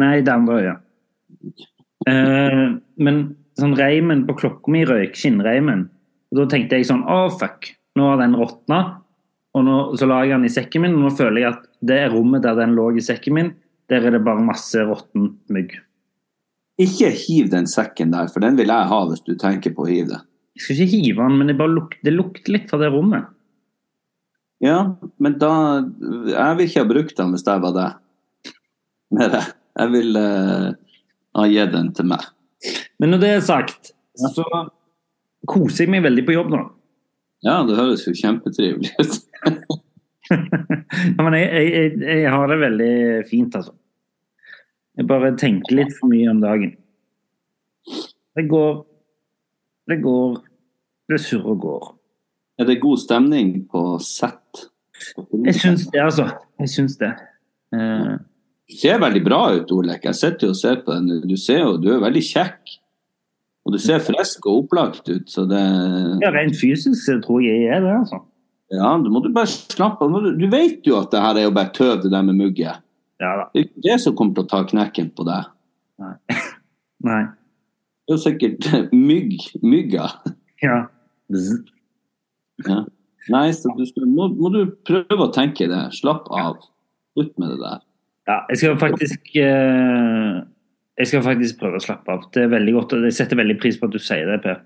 [0.00, 1.66] Nei, det andre øyet.
[2.08, 2.64] Eh,
[3.04, 3.18] men
[3.58, 5.88] sånn reimen på klokka mi røyk, skinnreimen.
[6.32, 7.72] Og da tenkte jeg sånn Å, fuck.
[7.98, 8.80] Nå har den råtna.
[9.56, 12.00] Og nå, så la jeg den i sekken min, og nå føler jeg at det
[12.12, 13.52] rommet der den lå i sekken min.
[13.88, 15.74] Der er det bare masse råtten mygg.
[16.78, 19.88] Ikke hiv den sekken der, for den vil jeg ha hvis du tenker på å
[19.88, 20.20] hive det.
[20.58, 23.26] Jeg skal ikke hive den, men det, luk, det lukter litt fra det rommet.
[24.64, 24.78] Ja,
[25.22, 25.52] men da
[26.26, 28.00] Jeg vil ikke ha brukt den hvis jeg var deg.
[29.14, 29.44] Med det.
[29.78, 30.72] Jeg vil uh,
[31.38, 32.26] ha gitt den til meg.
[32.98, 34.44] Men når det er sagt, så
[35.48, 36.64] koser jeg meg veldig på jobb nå.
[37.46, 39.20] Ja, det høres jo kjempetrivelig ut.
[40.28, 42.94] Ja, men jeg, jeg, jeg har det veldig
[43.30, 43.72] fint, altså.
[44.98, 46.74] Jeg bare tenker litt for mye om dagen.
[48.36, 48.74] Det går
[49.88, 50.36] Det går
[51.08, 51.86] Det surrer og går.
[52.58, 54.64] Er det god stemning på sett?
[55.44, 56.24] Jeg syns det, altså.
[56.58, 57.12] Jeg syns det.
[57.74, 58.16] Eh,
[58.68, 60.02] Du ser veldig bra ut, Olek.
[60.04, 61.22] Jeg sitter jo og ser på den.
[61.28, 62.74] Du ser jo, du er veldig kjekk.
[63.64, 65.60] Og du ser frisk og opplagt ut, så det
[66.22, 68.22] ja, rent fysisk tror jeg jeg er det, altså.
[68.72, 70.28] Ja, du må du bare slappe av.
[70.40, 72.80] Du vet jo at det her er jo bare tøv, det der med mugget.
[73.20, 73.32] Ja.
[73.52, 75.48] Det er ikke det som kommer til å ta knekken på deg.
[77.04, 77.22] Nei.
[78.08, 78.66] Det er jo sikkert
[79.10, 80.06] mygg, mygga.
[80.64, 80.78] Ja.
[81.28, 81.58] Bzz.
[82.66, 82.82] Ja.
[83.28, 85.82] Nei, så du skal, må, må du prøve å tenke det.
[85.96, 86.58] Slapp av.
[87.16, 87.82] Slutt med det der.
[88.30, 90.38] ja jeg skal faktisk eh,
[90.98, 92.26] Jeg skal faktisk prøve å slappe av.
[92.34, 94.62] Det er veldig godt, og jeg setter veldig pris på at du sier det, Per.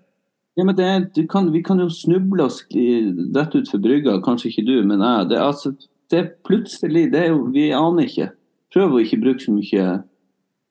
[0.57, 4.77] Ja, men det, kan, Vi kan jo snuble oss rett utfor brygga, kanskje ikke du,
[4.89, 5.29] men jeg.
[5.33, 5.75] Det, altså,
[6.13, 8.33] det er plutselig det er jo, Vi aner ikke.
[8.73, 9.87] Prøv å ikke bruke så mye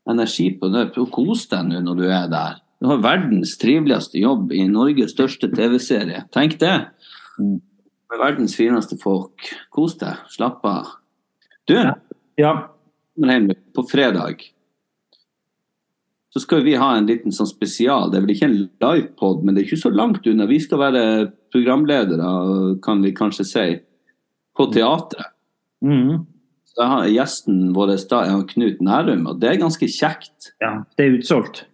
[0.09, 0.89] energi på det.
[0.95, 2.61] Prøv å kose deg nå når du er der.
[2.81, 6.23] Du har verdens triveligste jobb i Norges største TV-serie.
[6.33, 6.73] Tenk det.
[7.39, 9.45] Med verdens fineste folk.
[9.71, 10.17] Kos deg.
[10.29, 10.87] Slapp av.
[11.67, 11.75] Du,
[12.37, 12.69] Ja.
[13.75, 14.41] på fredag.
[16.33, 18.09] Så skal vi ha en liten sånn spesial.
[18.09, 20.47] Det er vel ikke en livepod, men det er ikke så langt unna.
[20.47, 23.65] Vi skal være programledere, kan vi kanskje si,
[24.55, 25.33] på teatret.
[25.83, 26.25] Mm.
[26.71, 30.53] Så jeg har gjesten vår da er Knut Nærum, og det er ganske kjekt.
[30.61, 30.83] ja.
[30.97, 31.65] Det er utsolgt.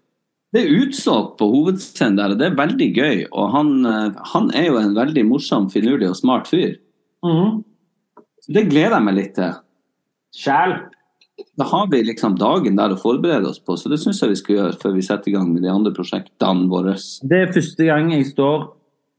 [0.56, 3.24] Det er utsolgt på hovedscenen og det er veldig gøy.
[3.32, 6.78] Og han, eh, han er jo en veldig morsom, finurlig og smart fyr.
[7.26, 7.64] Mm.
[8.48, 9.58] Det gleder jeg meg litt til.
[10.38, 10.78] Sjæl.
[11.60, 14.40] Da har vi liksom dagen der å forberede oss på, så det syns jeg vi
[14.40, 16.96] skal gjøre før vi setter i gang med de andre prosjektene våre.
[17.30, 18.66] Det er første gang jeg står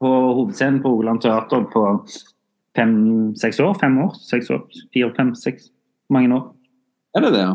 [0.02, 1.84] på hovedscenen på Rogaland Teater på
[2.78, 3.76] fem-seks år.
[3.78, 4.16] Fem år?
[4.26, 4.64] Seks år?
[4.94, 5.70] Fire, fem, seks?
[6.10, 6.48] Mange år.
[7.14, 7.54] Er det det, ja?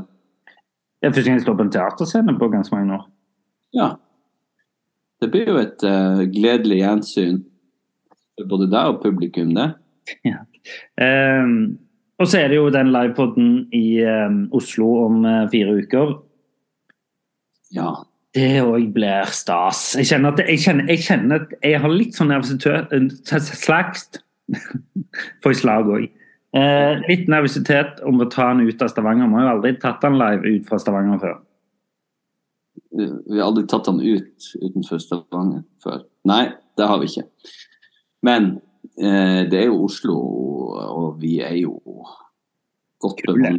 [1.01, 3.07] Det er første gang jeg står på en teaterscene på ganske mange år.
[3.73, 3.95] Ja.
[5.21, 7.41] Det blir jo et uh, gledelig gjensyn
[8.37, 9.71] for både deg og publikum, det.
[11.03, 11.75] Ehm,
[12.15, 16.13] og så er det jo den livepoden i um, Oslo om uh, fire uker.
[17.75, 17.89] Ja.
[18.33, 19.81] Det òg blir stas.
[19.99, 22.95] Jeg kjenner at jeg, kjenner, jeg, kjenner at jeg har litt sånn nervøsitet
[23.59, 24.23] Slagst.
[25.43, 26.07] Får jeg slag òg.
[26.53, 29.29] Eh, litt nervøsitet om å ta den ut av Stavanger.
[29.29, 31.39] Vi har jo aldri tatt den live ut fra Stavanger før.
[32.93, 36.03] Vi har aldri tatt han ut utenfor Stavanger før.
[36.29, 36.43] Nei,
[36.77, 37.25] det har vi ikke.
[38.25, 38.55] Men
[38.97, 40.17] eh, det er jo Oslo,
[40.83, 41.77] og vi er jo
[43.03, 43.57] godt Kule.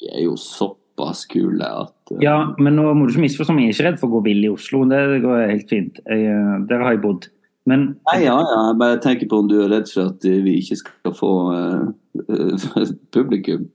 [0.00, 2.18] Vi er jo såpass kule at uh...
[2.22, 3.68] Ja, men nå må du ikke misforstå meg.
[3.68, 4.82] Jeg er ikke redd for å gå vill i Oslo.
[4.90, 6.00] Det går helt fint.
[6.04, 7.28] Jeg, eh, der har jeg bodd.
[7.70, 8.56] Men Nei, ja, ja.
[8.68, 11.32] Jeg bare tenker på om du er redd for at eh, vi ikke skal få
[11.54, 13.70] uh, publikum.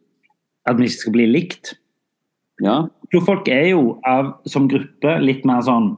[0.69, 1.73] at vi ikke skal bli likt.
[2.59, 2.87] Ja.
[3.07, 5.93] Oslo-folk er jo av, som gruppe litt mer sånn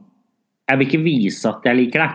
[0.70, 2.12] Jeg vil ikke vise at jeg liker deg.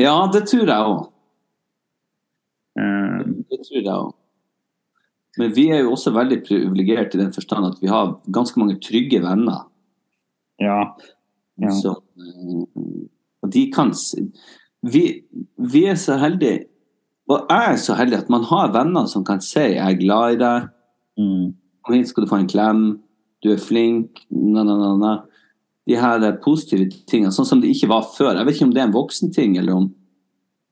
[0.00, 1.02] ja, det tror jeg òg.
[2.80, 4.12] Uh, Det tror jeg òg.
[5.38, 8.80] Men vi er jo også veldig privilegert i den forstand at vi har ganske mange
[8.80, 9.66] trygge venner.
[10.60, 10.94] ja.
[11.60, 11.68] Ja.
[11.68, 13.06] Så, eh,
[13.42, 13.90] og de kan
[14.82, 15.02] vi,
[15.58, 16.64] vi er så heldige,
[17.28, 20.32] og jeg er så heldig at man har venner som kan si 'jeg er glad
[20.32, 20.70] i deg',
[21.18, 21.54] Mm.
[21.90, 22.82] Hit skal du få en klem,
[23.42, 25.12] du er flink, na, na, na, na.
[25.90, 28.36] De her positive tingene, sånn som det ikke var før.
[28.36, 29.88] Jeg vet ikke om det er en voksenting, eller om,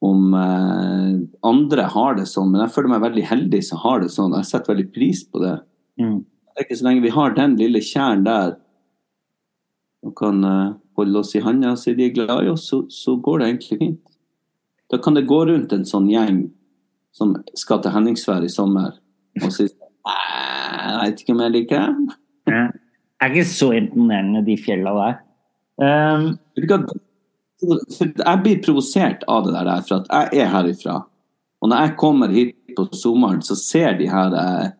[0.06, 1.16] om eh,
[1.50, 4.36] andre har det sånn, men jeg føler meg veldig heldig som har det sånn.
[4.38, 5.56] Jeg setter veldig pris på det.
[6.00, 6.20] Mm.
[6.54, 8.54] er ikke Så lenge vi har den lille kjernen der,
[10.06, 12.84] og kan eh, holde oss i handa og si de er glad i oss, så,
[12.92, 14.00] så går det egentlig fint.
[14.90, 16.44] Da kan det gå rundt en sånn gjeng
[17.14, 18.94] som skal til Henningsvær i sommer,
[19.42, 19.66] og si
[20.06, 22.16] «Nei, jeg vet ikke om jeg liker det.
[22.50, 22.62] Det
[23.20, 25.16] Er ikke så imponerende, de fjella der.
[25.80, 26.38] Um,
[27.60, 30.94] Jeg blir provosert av det der, for at jeg er herifra.
[31.60, 34.70] Og når jeg kommer hit på sommeren, så ser de her eh,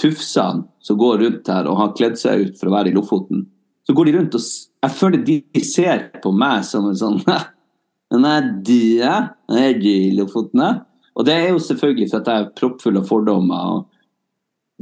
[0.00, 3.44] tufsene som går rundt her og har kledd seg ut for å være i Lofoten.
[3.84, 4.44] Så går de rundt og
[4.80, 7.18] Jeg føler de ser på meg som en sånn
[8.24, 10.62] Nei, du er er du i Lofoten?
[10.64, 13.56] ja?» Og det er jo selvfølgelig for at jeg er proppfull av fordommer.
[13.76, 13.86] og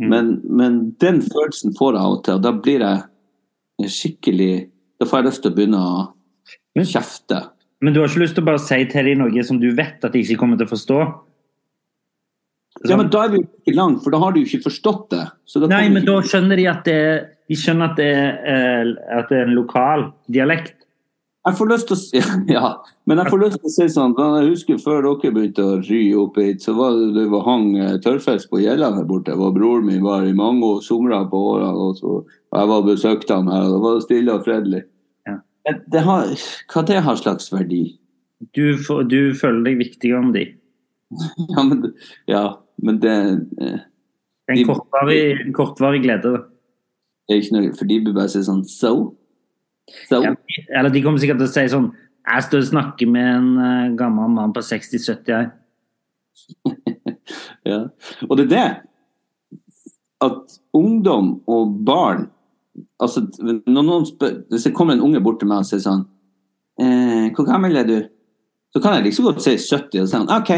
[0.00, 0.08] Mm.
[0.10, 4.68] Men, men den følelsen får jeg av og til, og da blir jeg skikkelig
[5.00, 6.12] Da får jeg lyst til å begynne å
[6.76, 7.48] Men- kjefte.
[7.82, 10.04] men du har ikke lyst til å bare si til dem noe som du vet
[10.04, 11.00] at de ikke kommer til å forstå?
[12.86, 15.10] Ja, men Da er vi jo ikke langt, for da har de jo ikke forstått
[15.10, 15.68] det.
[15.68, 19.28] Nei, men ikke- da skjønner de at det, de skjønner at det, er, eh, at
[19.28, 20.77] det er en lokal dialekt.
[21.48, 22.20] Jeg får lyst til å si
[22.56, 22.68] Ja,
[23.08, 26.02] men jeg får lyst til å si sånn Jeg husker før dere begynte å ry
[26.20, 29.36] opp hit, så var det det var hang eh, tørrfisk på gjella her borte.
[29.36, 32.20] Og broren min var i mange år somra på årene, og, så,
[32.52, 34.82] og jeg var og besøkte ham her, og det var stille og fredelig.
[35.28, 35.38] Ja.
[35.68, 36.32] Det, det har,
[36.74, 37.82] hva det har slags verdi?
[38.54, 38.76] Du,
[39.10, 40.48] du føler deg viktigere enn de.
[41.54, 41.86] Ja, men,
[42.28, 42.42] ja,
[42.84, 43.14] men det
[43.64, 43.78] eh,
[44.52, 46.32] en kortvarig, kortvarig glede.
[46.36, 46.42] da.
[47.28, 48.92] det er ikke noe For de blir bare si sånn So?
[50.08, 50.22] So?
[50.68, 51.88] Eller de kommer sikkert til å si sånn
[52.28, 55.48] Jeg står og snakker med en eh, gammel mann på 60-70 her.
[57.66, 57.82] Ja.
[58.24, 58.68] Og det er det
[60.24, 62.22] at ungdom og barn
[63.02, 66.06] altså når noen spør, Hvis det kommer en unge bort til meg og sier sånn
[66.80, 68.08] eh, 'Hvor gammel er du?'
[68.72, 70.50] Så kan jeg liksom godt si 70, og si sånn, OK.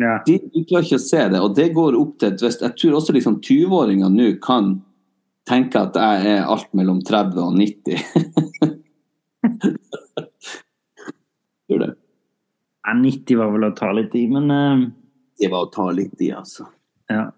[0.00, 0.18] Ja.
[0.26, 1.40] De, de klarer ikke å se det.
[1.40, 4.74] Og det går opp til et Jeg tror også liksom 20-åringer nå kan
[5.50, 7.98] tenke at jeg er alt mellom 30 og 90.
[11.66, 11.92] Tror det.
[12.86, 14.86] Ja, 90 var vel å ta litt i, men uh...
[15.40, 16.66] Det var å ta litt i, altså.
[17.10, 17.28] ja.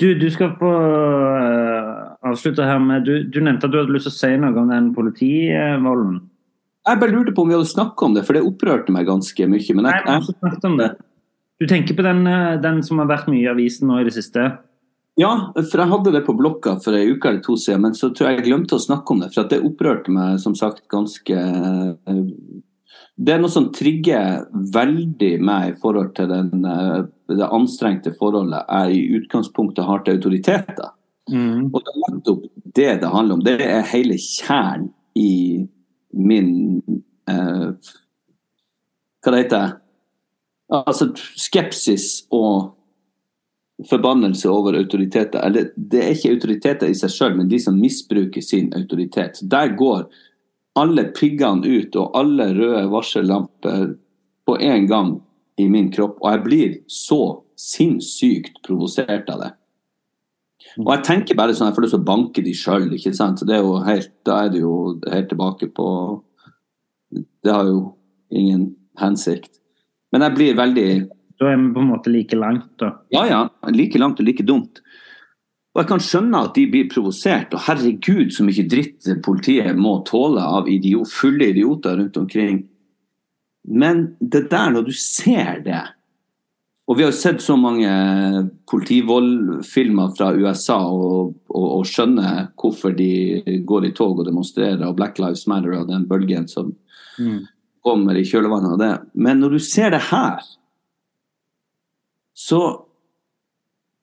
[0.00, 4.08] Du, du skal få uh, avslutte her med du, du nevnte at du hadde lyst
[4.08, 6.16] til å si noe om den politivolden.
[6.82, 9.46] Jeg bare lurte på om vi hadde snakka om det, for det opprørte meg ganske
[9.46, 9.76] mye.
[9.78, 10.90] Men Nei, jeg, vi har ikke snakket om det.
[11.62, 14.16] Du tenker på den, eh, den som har vært mye i avisen nå i det
[14.16, 14.48] siste?
[15.20, 18.08] Ja, for jeg hadde det på blokka for ei uke eller to siden, men så
[18.10, 19.28] tror jeg jeg glemte å snakke om det.
[19.34, 22.22] For det opprørte meg som sagt ganske eh,
[23.20, 28.64] Det er noe som trigger veldig meg i forhold til den, eh, det anstrengte forholdet
[28.64, 30.96] jeg i utgangspunktet har til autoriteter.
[31.28, 31.68] Mm.
[31.68, 32.48] Og det er nettopp
[32.80, 33.44] det det handler om.
[33.44, 35.68] Det er hele kjernen i
[36.16, 36.80] min
[37.28, 37.68] eh,
[39.22, 39.74] Hva det heter
[40.72, 42.72] Altså skepsis og
[43.88, 45.40] forbannelse over autoriteter.
[45.46, 49.40] Eller det er ikke autoriteter i seg sjøl, men de som misbruker sin autoritet.
[49.42, 50.06] Der går
[50.78, 53.94] alle piggene ut, og alle røde varsellamper
[54.48, 55.16] på en gang
[55.60, 56.18] i min kropp.
[56.22, 57.22] Og jeg blir så
[57.58, 59.52] sinnssykt provosert av det.
[60.80, 63.42] Og jeg tenker bare sånn, jeg får lyst til å banke de sjøl, ikke sant.
[63.44, 64.76] Er helt, da er det jo
[65.10, 65.88] helt tilbake på
[67.12, 67.92] Det har jo
[68.32, 69.58] ingen hensikt.
[70.12, 70.88] Men jeg blir veldig
[71.42, 72.94] Da er vi på en måte like langt, da.
[73.10, 73.40] Ja ja,
[73.74, 74.78] like langt og like dumt.
[75.72, 79.96] Og jeg kan skjønne at de blir provosert, og herregud så mye dritt politiet må
[80.06, 82.60] tåle av idiot, fulle idioter rundt omkring.
[83.64, 85.82] Men det der, når du ser det
[86.90, 87.88] Og vi har jo sett så mange
[88.68, 94.96] politivoldfilmer fra USA og, og, og skjønner hvorfor de går i tog og demonstrerer, og
[94.98, 96.74] Black Lives Matter og den bølgen som
[97.86, 98.90] kommer i kjølvannet av det.
[99.14, 100.42] Men når du ser det her,
[102.42, 102.62] så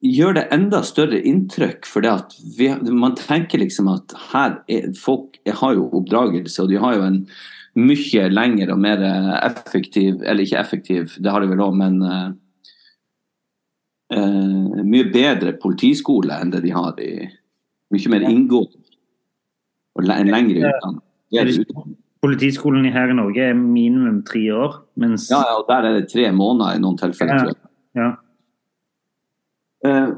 [0.06, 1.88] gjør det enda større inntrykk.
[1.90, 2.14] For det
[2.58, 7.08] vi, man tenker liksom at her er, folk har jo oppdragelse, og de har jo
[7.08, 7.24] en
[7.80, 9.04] mye lengre og mer
[9.46, 12.32] effektiv Eller ikke effektiv, det har de vel òg, men uh,
[14.84, 17.12] mye bedre politiskole enn det de har i
[17.94, 18.78] Mye mer inngående
[19.98, 21.96] og le- en lengre utdanning.
[22.22, 26.10] Politiskolen her i Norge er minimum tre år, mens Ja, ja, og der er det
[26.12, 27.50] tre måneder i noen tilfeller.
[27.50, 27.54] Ja.
[27.98, 28.10] Ja.
[29.86, 30.10] Eh,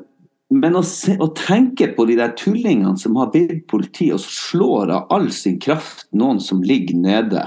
[0.51, 4.32] Men å, se, å tenke på de der tullingene som har bedt politiet, og så
[4.36, 7.45] slår av all sin kraft noen som ligger nede.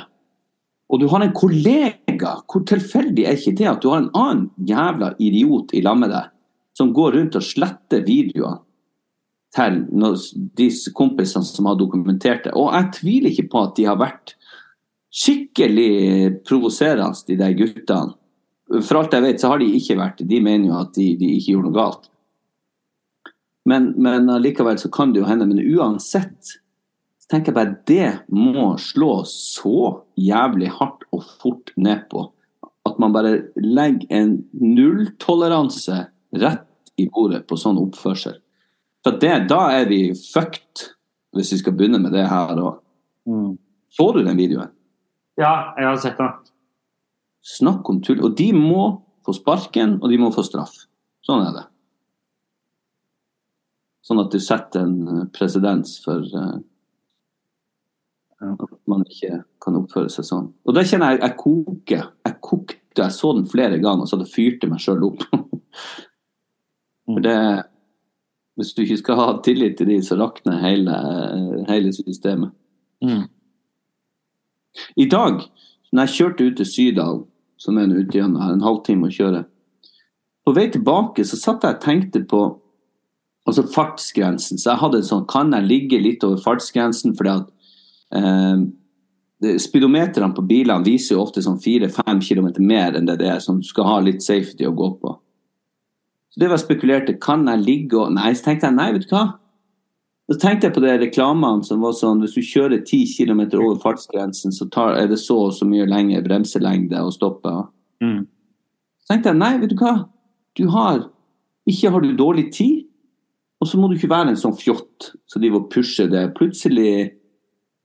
[0.88, 4.46] Og du har en kollega, hvor tilfeldig er ikke det at du har en annen
[4.56, 6.32] jævla idiot i lag med deg,
[6.80, 8.62] som går rundt og sletter videoer
[9.54, 9.82] til
[10.56, 12.56] de kompisene som har dokumentert det.
[12.56, 14.32] Og jeg tviler ikke på at de har vært
[15.14, 18.16] skikkelig provoserende, de der guttene.
[18.72, 20.28] For alt jeg vet, så har de ikke vært det.
[20.30, 22.10] De mener jo at de, de ikke gjorde noe galt.
[23.68, 25.48] Men, men likevel så kan det jo hende.
[25.48, 26.54] Men uansett
[27.24, 32.26] så tenker jeg bare det må slå så jævlig hardt og fort ned på.
[32.84, 36.02] At man bare legger en nulltoleranse
[36.40, 38.36] rett i bordet på sånn oppførsel.
[39.04, 40.88] For det, da er vi fucked,
[41.36, 42.56] hvis vi skal begynne med det her.
[42.60, 42.80] òg.
[43.28, 43.56] Mm.
[43.92, 44.72] Så du den videoen?
[45.40, 46.30] ja, jeg har sett den.
[47.44, 48.22] Snakk om tull.
[48.24, 48.86] Og de må
[49.24, 50.74] få sparken, og de må få straff.
[51.24, 51.64] Sånn er det.
[54.04, 56.56] Sånn at du setter en eh, presedens for eh,
[58.44, 60.48] at man ikke kan oppføre seg sånn.
[60.68, 62.08] Og da kjenner jeg jeg koker.
[62.26, 62.80] Jeg kokte.
[62.94, 65.24] Jeg så den flere ganger, og så det fyrte meg sjøl opp.
[67.10, 67.38] for det
[68.54, 70.98] Hvis du ikke skal ha tillit til de, så rakner hele,
[71.66, 72.52] hele systemet.
[73.02, 73.24] Mm.
[75.02, 75.40] I dag,
[75.90, 77.18] når jeg kjørte ut til Sydal,
[77.60, 79.44] som er ute gjennom her, en halvtime å kjøre
[80.44, 82.40] På vei tilbake så satt jeg og tenkte på
[83.48, 84.58] altså fartsgrensen.
[84.58, 87.16] Så jeg hadde en sånn Kan jeg ligge litt over fartsgrensen?
[87.16, 87.50] fordi at
[88.16, 88.64] eh,
[89.60, 93.58] Speedometerne på bilene viser jo ofte sånn 4-5 km mer enn det det er, som
[93.66, 95.10] skal ha litt safety å gå på.
[96.32, 97.18] Så det var spekulerte.
[97.20, 99.26] Kan jeg ligge og Nei, så tenkte jeg nei, vet du hva.
[100.30, 103.76] Så tenkte jeg på de reklamene som var sånn hvis du kjører 10 km over
[103.82, 107.52] fartsgrensen, så tar, er det så og så mye lengre bremselengde å stoppe.
[108.00, 108.22] Mm.
[109.04, 109.98] Så tenkte jeg nei, vet du hva.
[110.56, 111.10] Du har
[111.64, 112.82] Ikke har du dårlig tid,
[113.56, 116.26] og så må du ikke være en sånn fjott som driver og pusher det.
[116.36, 116.90] Plutselig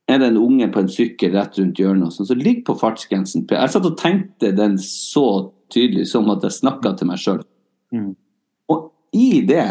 [0.04, 2.76] er det en unge på en sykkel rett rundt hjørnet, og sånn, så ligg på
[2.76, 3.46] fartsgrensen.
[3.48, 5.24] Jeg satt og tenkte den så
[5.72, 7.40] tydelig som at jeg snakka til meg sjøl.
[7.96, 8.12] Mm.
[8.68, 9.64] Og i det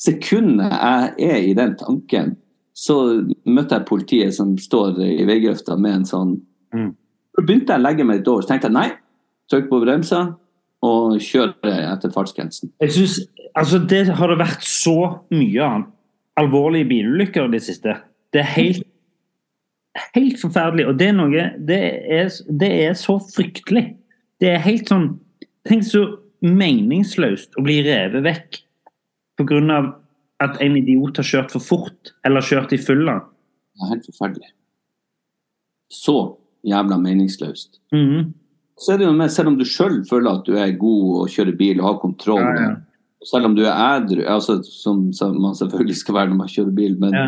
[0.00, 2.36] sekundet jeg er i den tanken,
[2.76, 2.96] så
[3.44, 6.38] møtte jeg politiet som står i veigrøfta med en sånn
[6.74, 6.92] Mm.
[7.34, 8.44] Så begynte jeg å legge meg litt over.
[8.44, 8.90] Så tenkte jeg nei,
[9.50, 10.20] trykk på bremsa
[10.86, 12.72] og kjør etter fartsgrensen.
[12.80, 13.16] Jeg synes,
[13.58, 14.96] altså Det har det vært så
[15.34, 15.82] mye av
[16.40, 17.98] alvorlige bilulykker i det siste.
[18.32, 18.86] Det er helt,
[20.14, 20.86] helt forferdelig.
[20.88, 21.80] Og det er noe det
[22.20, 23.90] er, det er så fryktelig.
[24.40, 25.12] Det er helt sånn
[25.68, 26.00] Tenk så
[26.40, 28.56] meningsløst å bli revet vekk
[29.40, 29.80] pga.
[30.40, 33.18] at en idiot har kjørt for fort eller kjørt i fylla.
[33.76, 34.48] Det er helt forferdelig.
[35.92, 37.80] så jævla meningsløst.
[37.92, 38.34] Mhm.
[38.78, 41.28] Så er det jo med, selv om du sjøl føler at du er god og
[41.28, 42.76] kjører bil og har kontroll, Ja, ja.
[43.26, 46.74] selv om du er ædru, altså, som, som man selvfølgelig skal være når man kjører
[46.74, 47.26] bil, men Ja.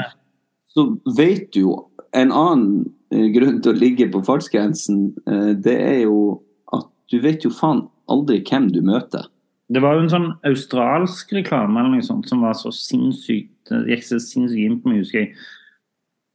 [0.73, 0.87] så
[1.17, 1.75] vet du jo
[2.15, 6.41] en annen eh, grunn til å ligge på fartsgrensen, eh, det er jo
[6.73, 9.27] at du vet jo faen aldri hvem du møter.
[9.73, 13.87] Det var jo en sånn australsk reklame eller noe sånt som var så sinnssykt Det
[13.89, 15.35] gikk så sinnssykt inn på meg, husker jeg.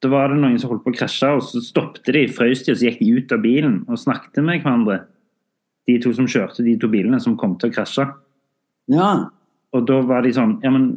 [0.02, 2.74] Da var det noen som holdt på å krasje, og så stoppet de, frøs de,
[2.74, 5.00] og så gikk de ut av bilen og snakket med hverandre.
[5.90, 8.06] De to som kjørte de to bilene som kom til å krasje.
[8.94, 9.12] Ja.
[9.76, 10.92] Og da var de sånn Ja, men,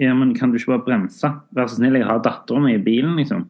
[0.00, 1.32] ja, men kan du ikke bare bremse?
[1.56, 3.48] Vær så snill, jeg har dattera mi i bilen, liksom.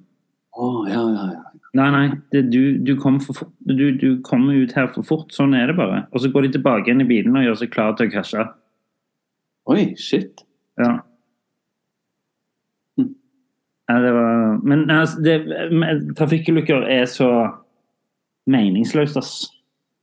[0.57, 1.46] Å, ja, ja, ja.
[1.77, 5.35] Nei, nei, det, du, du, kom for fort, du, du kommer ut her for fort.
[5.35, 6.05] Sånn er det bare.
[6.15, 8.47] Og så går de tilbake igjen i bilen og gjør seg klar til å krasje.
[9.75, 10.45] Oi, shit.
[10.81, 10.93] Ja.
[13.01, 13.13] Hm.
[13.91, 15.37] ja det var Men altså,
[16.17, 17.31] trafikkulykker er så
[18.47, 19.35] meningsløst, ass.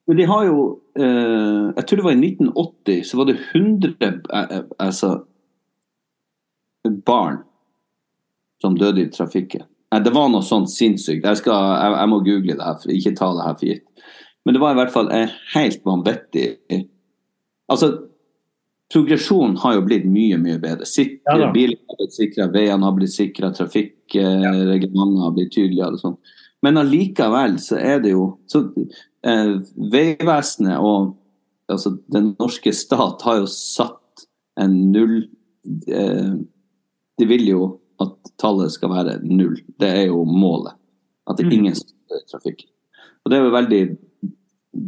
[0.07, 0.63] Men de har jo
[0.99, 5.13] eh, Jeg tror det var i 1980, så var det 100 eh, eh, altså,
[7.05, 7.37] barn
[8.61, 9.63] som døde i trafikken.
[9.93, 11.21] Nei, det var noe sånt sinnssykt.
[11.21, 14.07] Jeg, skal, jeg, jeg må google det her, for ikke ta det her for gitt.
[14.43, 16.47] Men det var i hvert fall en helt vanvittig
[17.71, 17.87] Altså,
[18.91, 20.85] progresjonen har jo blitt mye, mye bedre.
[20.89, 26.01] Sikre Ja biler har blitt sikra, veiene har blitt sikra, trafikkreglementene har blitt tydeligere og
[26.01, 26.17] sånn.
[26.65, 28.65] Men allikevel så er det jo så,
[29.23, 29.55] eh,
[29.93, 31.13] Vegvesenet og
[31.71, 34.27] altså, den norske stat har jo satt
[34.59, 35.17] en null
[35.87, 36.35] eh,
[37.19, 37.63] De vil jo
[38.01, 39.57] at tallet skal være null.
[39.79, 40.73] Det er jo målet.
[41.29, 41.57] At det er Mm.
[41.59, 41.73] ingen
[42.09, 42.65] dør trafikk.
[43.25, 43.97] Og det er jo veldig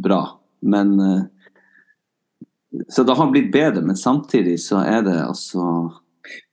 [0.02, 0.38] bra.
[0.62, 1.22] Men eh,
[2.90, 5.92] Så det har blitt bedre, men samtidig så er det altså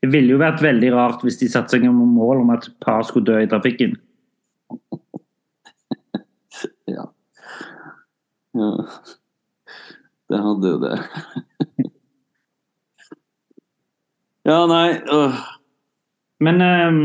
[0.02, 3.02] Det ville jo vært veldig rart hvis de satte seg noen mål om at par
[3.04, 3.98] skulle dø i trafikken.
[6.88, 7.06] Ja.
[8.54, 8.70] ja.
[10.30, 11.00] Det hadde jo det.
[14.50, 15.40] ja, nei øh.
[16.44, 17.00] Men eh,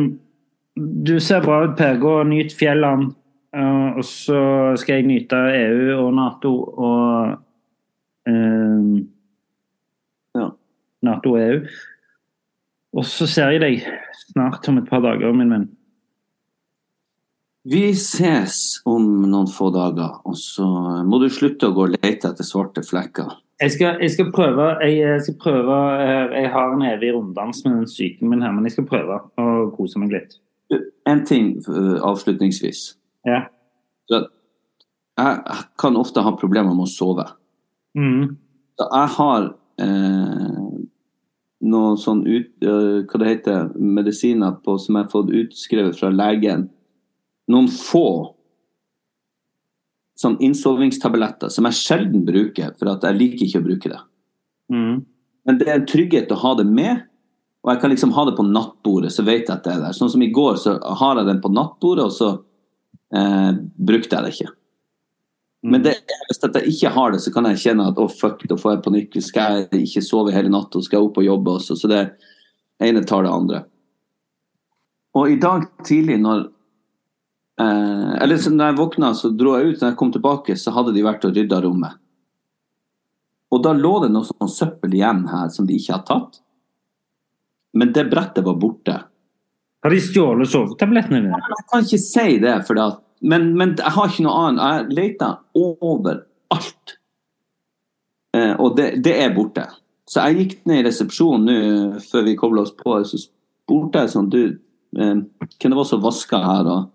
[1.07, 1.99] du ser bra ut, Per.
[2.03, 3.13] Gå og nyt fjellene.
[3.57, 4.41] eh, og så
[4.81, 7.39] skal jeg nyte EU og Nato og
[8.29, 9.09] ehm,
[10.37, 10.51] Ja.
[11.03, 11.63] Nato og EU.
[12.99, 13.83] Og så ser jeg deg
[14.29, 15.67] snart om et par dager, min venn.
[17.69, 20.65] Vi ses om noen få dager, og så
[21.05, 23.35] må du slutte å gå og lete etter svarte flekker.
[23.61, 27.73] Jeg skal, jeg skal prøve jeg, skal prøve eh, Jeg har en evig runddans med
[27.75, 30.37] den syken min her, men jeg skal prøve å kose meg litt.
[31.09, 32.93] En ting øh, avslutningsvis.
[33.27, 33.47] Ja.
[34.11, 35.41] Jeg,
[35.81, 37.25] kan ofte ha problemer med å sove.
[37.99, 38.37] Mm.
[38.79, 39.49] Jeg har
[39.83, 40.69] eh,
[41.73, 46.13] noe sånn ut, øh, hva det heter, medisiner på, som jeg har fått utskrevet fra
[46.15, 46.69] legen.
[47.51, 48.37] Noen få
[50.19, 54.01] sånn innsovningstabletter som jeg sjelden bruker, for at jeg liker ikke å bruke det.
[54.75, 54.97] Mm.
[55.49, 57.07] Men det er en trygghet å ha det med,
[57.65, 59.97] og jeg kan liksom ha det på nattbordet, så vet jeg at det er der.
[59.97, 62.31] Sånn som i går, så har jeg den på nattbordet, og så
[63.15, 64.53] eh, brukte jeg det ikke.
[65.69, 65.97] Men det,
[66.29, 68.85] hvis jeg ikke har det, så kan jeg kjenne at å fuck, da får jeg
[68.85, 69.17] panikk.
[69.25, 71.75] Skal jeg ikke sove hele natta, skal jeg opp og jobbe også.
[71.79, 72.05] Så det
[72.85, 73.65] ene tar det andre.
[75.19, 76.47] Og i dag tidlig når
[77.61, 79.81] eh, Eller så når jeg våkna, så dro jeg ut.
[79.81, 81.99] Når jeg kom tilbake, så hadde de vært og rydda rommet.
[83.49, 86.41] Og da lå det noe sånn søppel igjen her som de ikke har tatt.
[87.79, 88.97] Men det brettet var borte.
[89.85, 91.39] Har de stjålet sovetablettene dine?
[91.39, 94.65] Jeg kan ikke si det, for at, men, men jeg har ikke noe annet.
[94.65, 96.97] Jeg leita overalt.
[98.37, 99.69] Eh, og det, det er borte.
[100.09, 104.13] Så jeg gikk ned i resepsjonen nå før vi kobla oss på, så spurte jeg
[104.15, 104.43] sånn Du,
[104.97, 106.71] eh, hvem det var som vaska her?
[106.73, 106.89] Og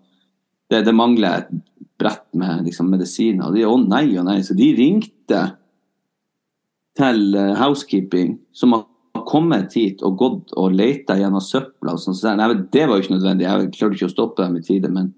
[0.74, 1.52] det, det mangler et
[1.98, 3.46] brett med liksom, medisiner.
[3.46, 4.40] Og de å nei og nei.
[4.44, 5.42] Så de ringte
[6.98, 8.86] til eh, housekeeping, som har
[9.28, 11.94] kommet hit og gått og leita gjennom søpla.
[11.94, 12.16] og sånn.
[12.18, 13.46] Så nei, det var jo ikke nødvendig.
[13.46, 14.90] Jeg klarte ikke å stoppe dem i tide.
[14.94, 15.12] Men,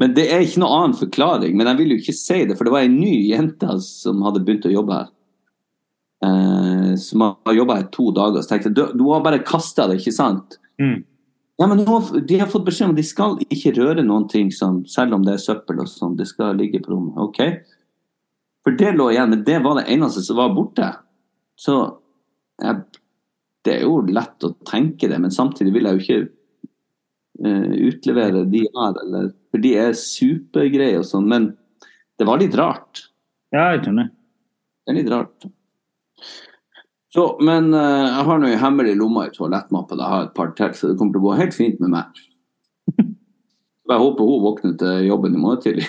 [0.00, 1.56] men det er ikke noe annen forklaring.
[1.58, 4.44] Men jeg vil jo ikke si det, for det var ei ny jente som hadde
[4.44, 5.12] begynt å jobbe her.
[6.22, 8.42] Eh, som har jobba her to dager.
[8.42, 10.58] Så tenkte jeg, du, du har bare kasta det, ikke sant?
[10.80, 11.02] Mm.
[11.60, 14.82] Ja, men De har fått beskjed om at de skal ikke røre noen ting, som,
[14.88, 16.16] selv om det er søppel og sånn.
[16.18, 17.18] Det skal ligge på rommet.
[17.20, 17.40] Ok?
[18.64, 20.88] For det lå igjen, men det var det eneste som var borte.
[21.58, 21.76] Så
[22.62, 22.82] jeg,
[23.66, 26.20] det er jo lett å tenke det, men samtidig vil jeg jo ikke
[27.46, 31.28] uh, utlevere de her, eller, for de er supergreie og sånn.
[31.30, 31.50] Men
[32.18, 33.06] det var litt rart.
[33.52, 34.12] Ja, jeg skjønner.
[34.82, 35.50] Det er litt rart.
[37.12, 39.98] Så, men eh, jeg har nå en hemmelig lomme i toalettmappa.
[40.00, 42.22] Jeg har et par til, så det kommer til å gå helt fint med meg.
[43.92, 45.88] Jeg håper hun våkner til jobben i morgen tidlig.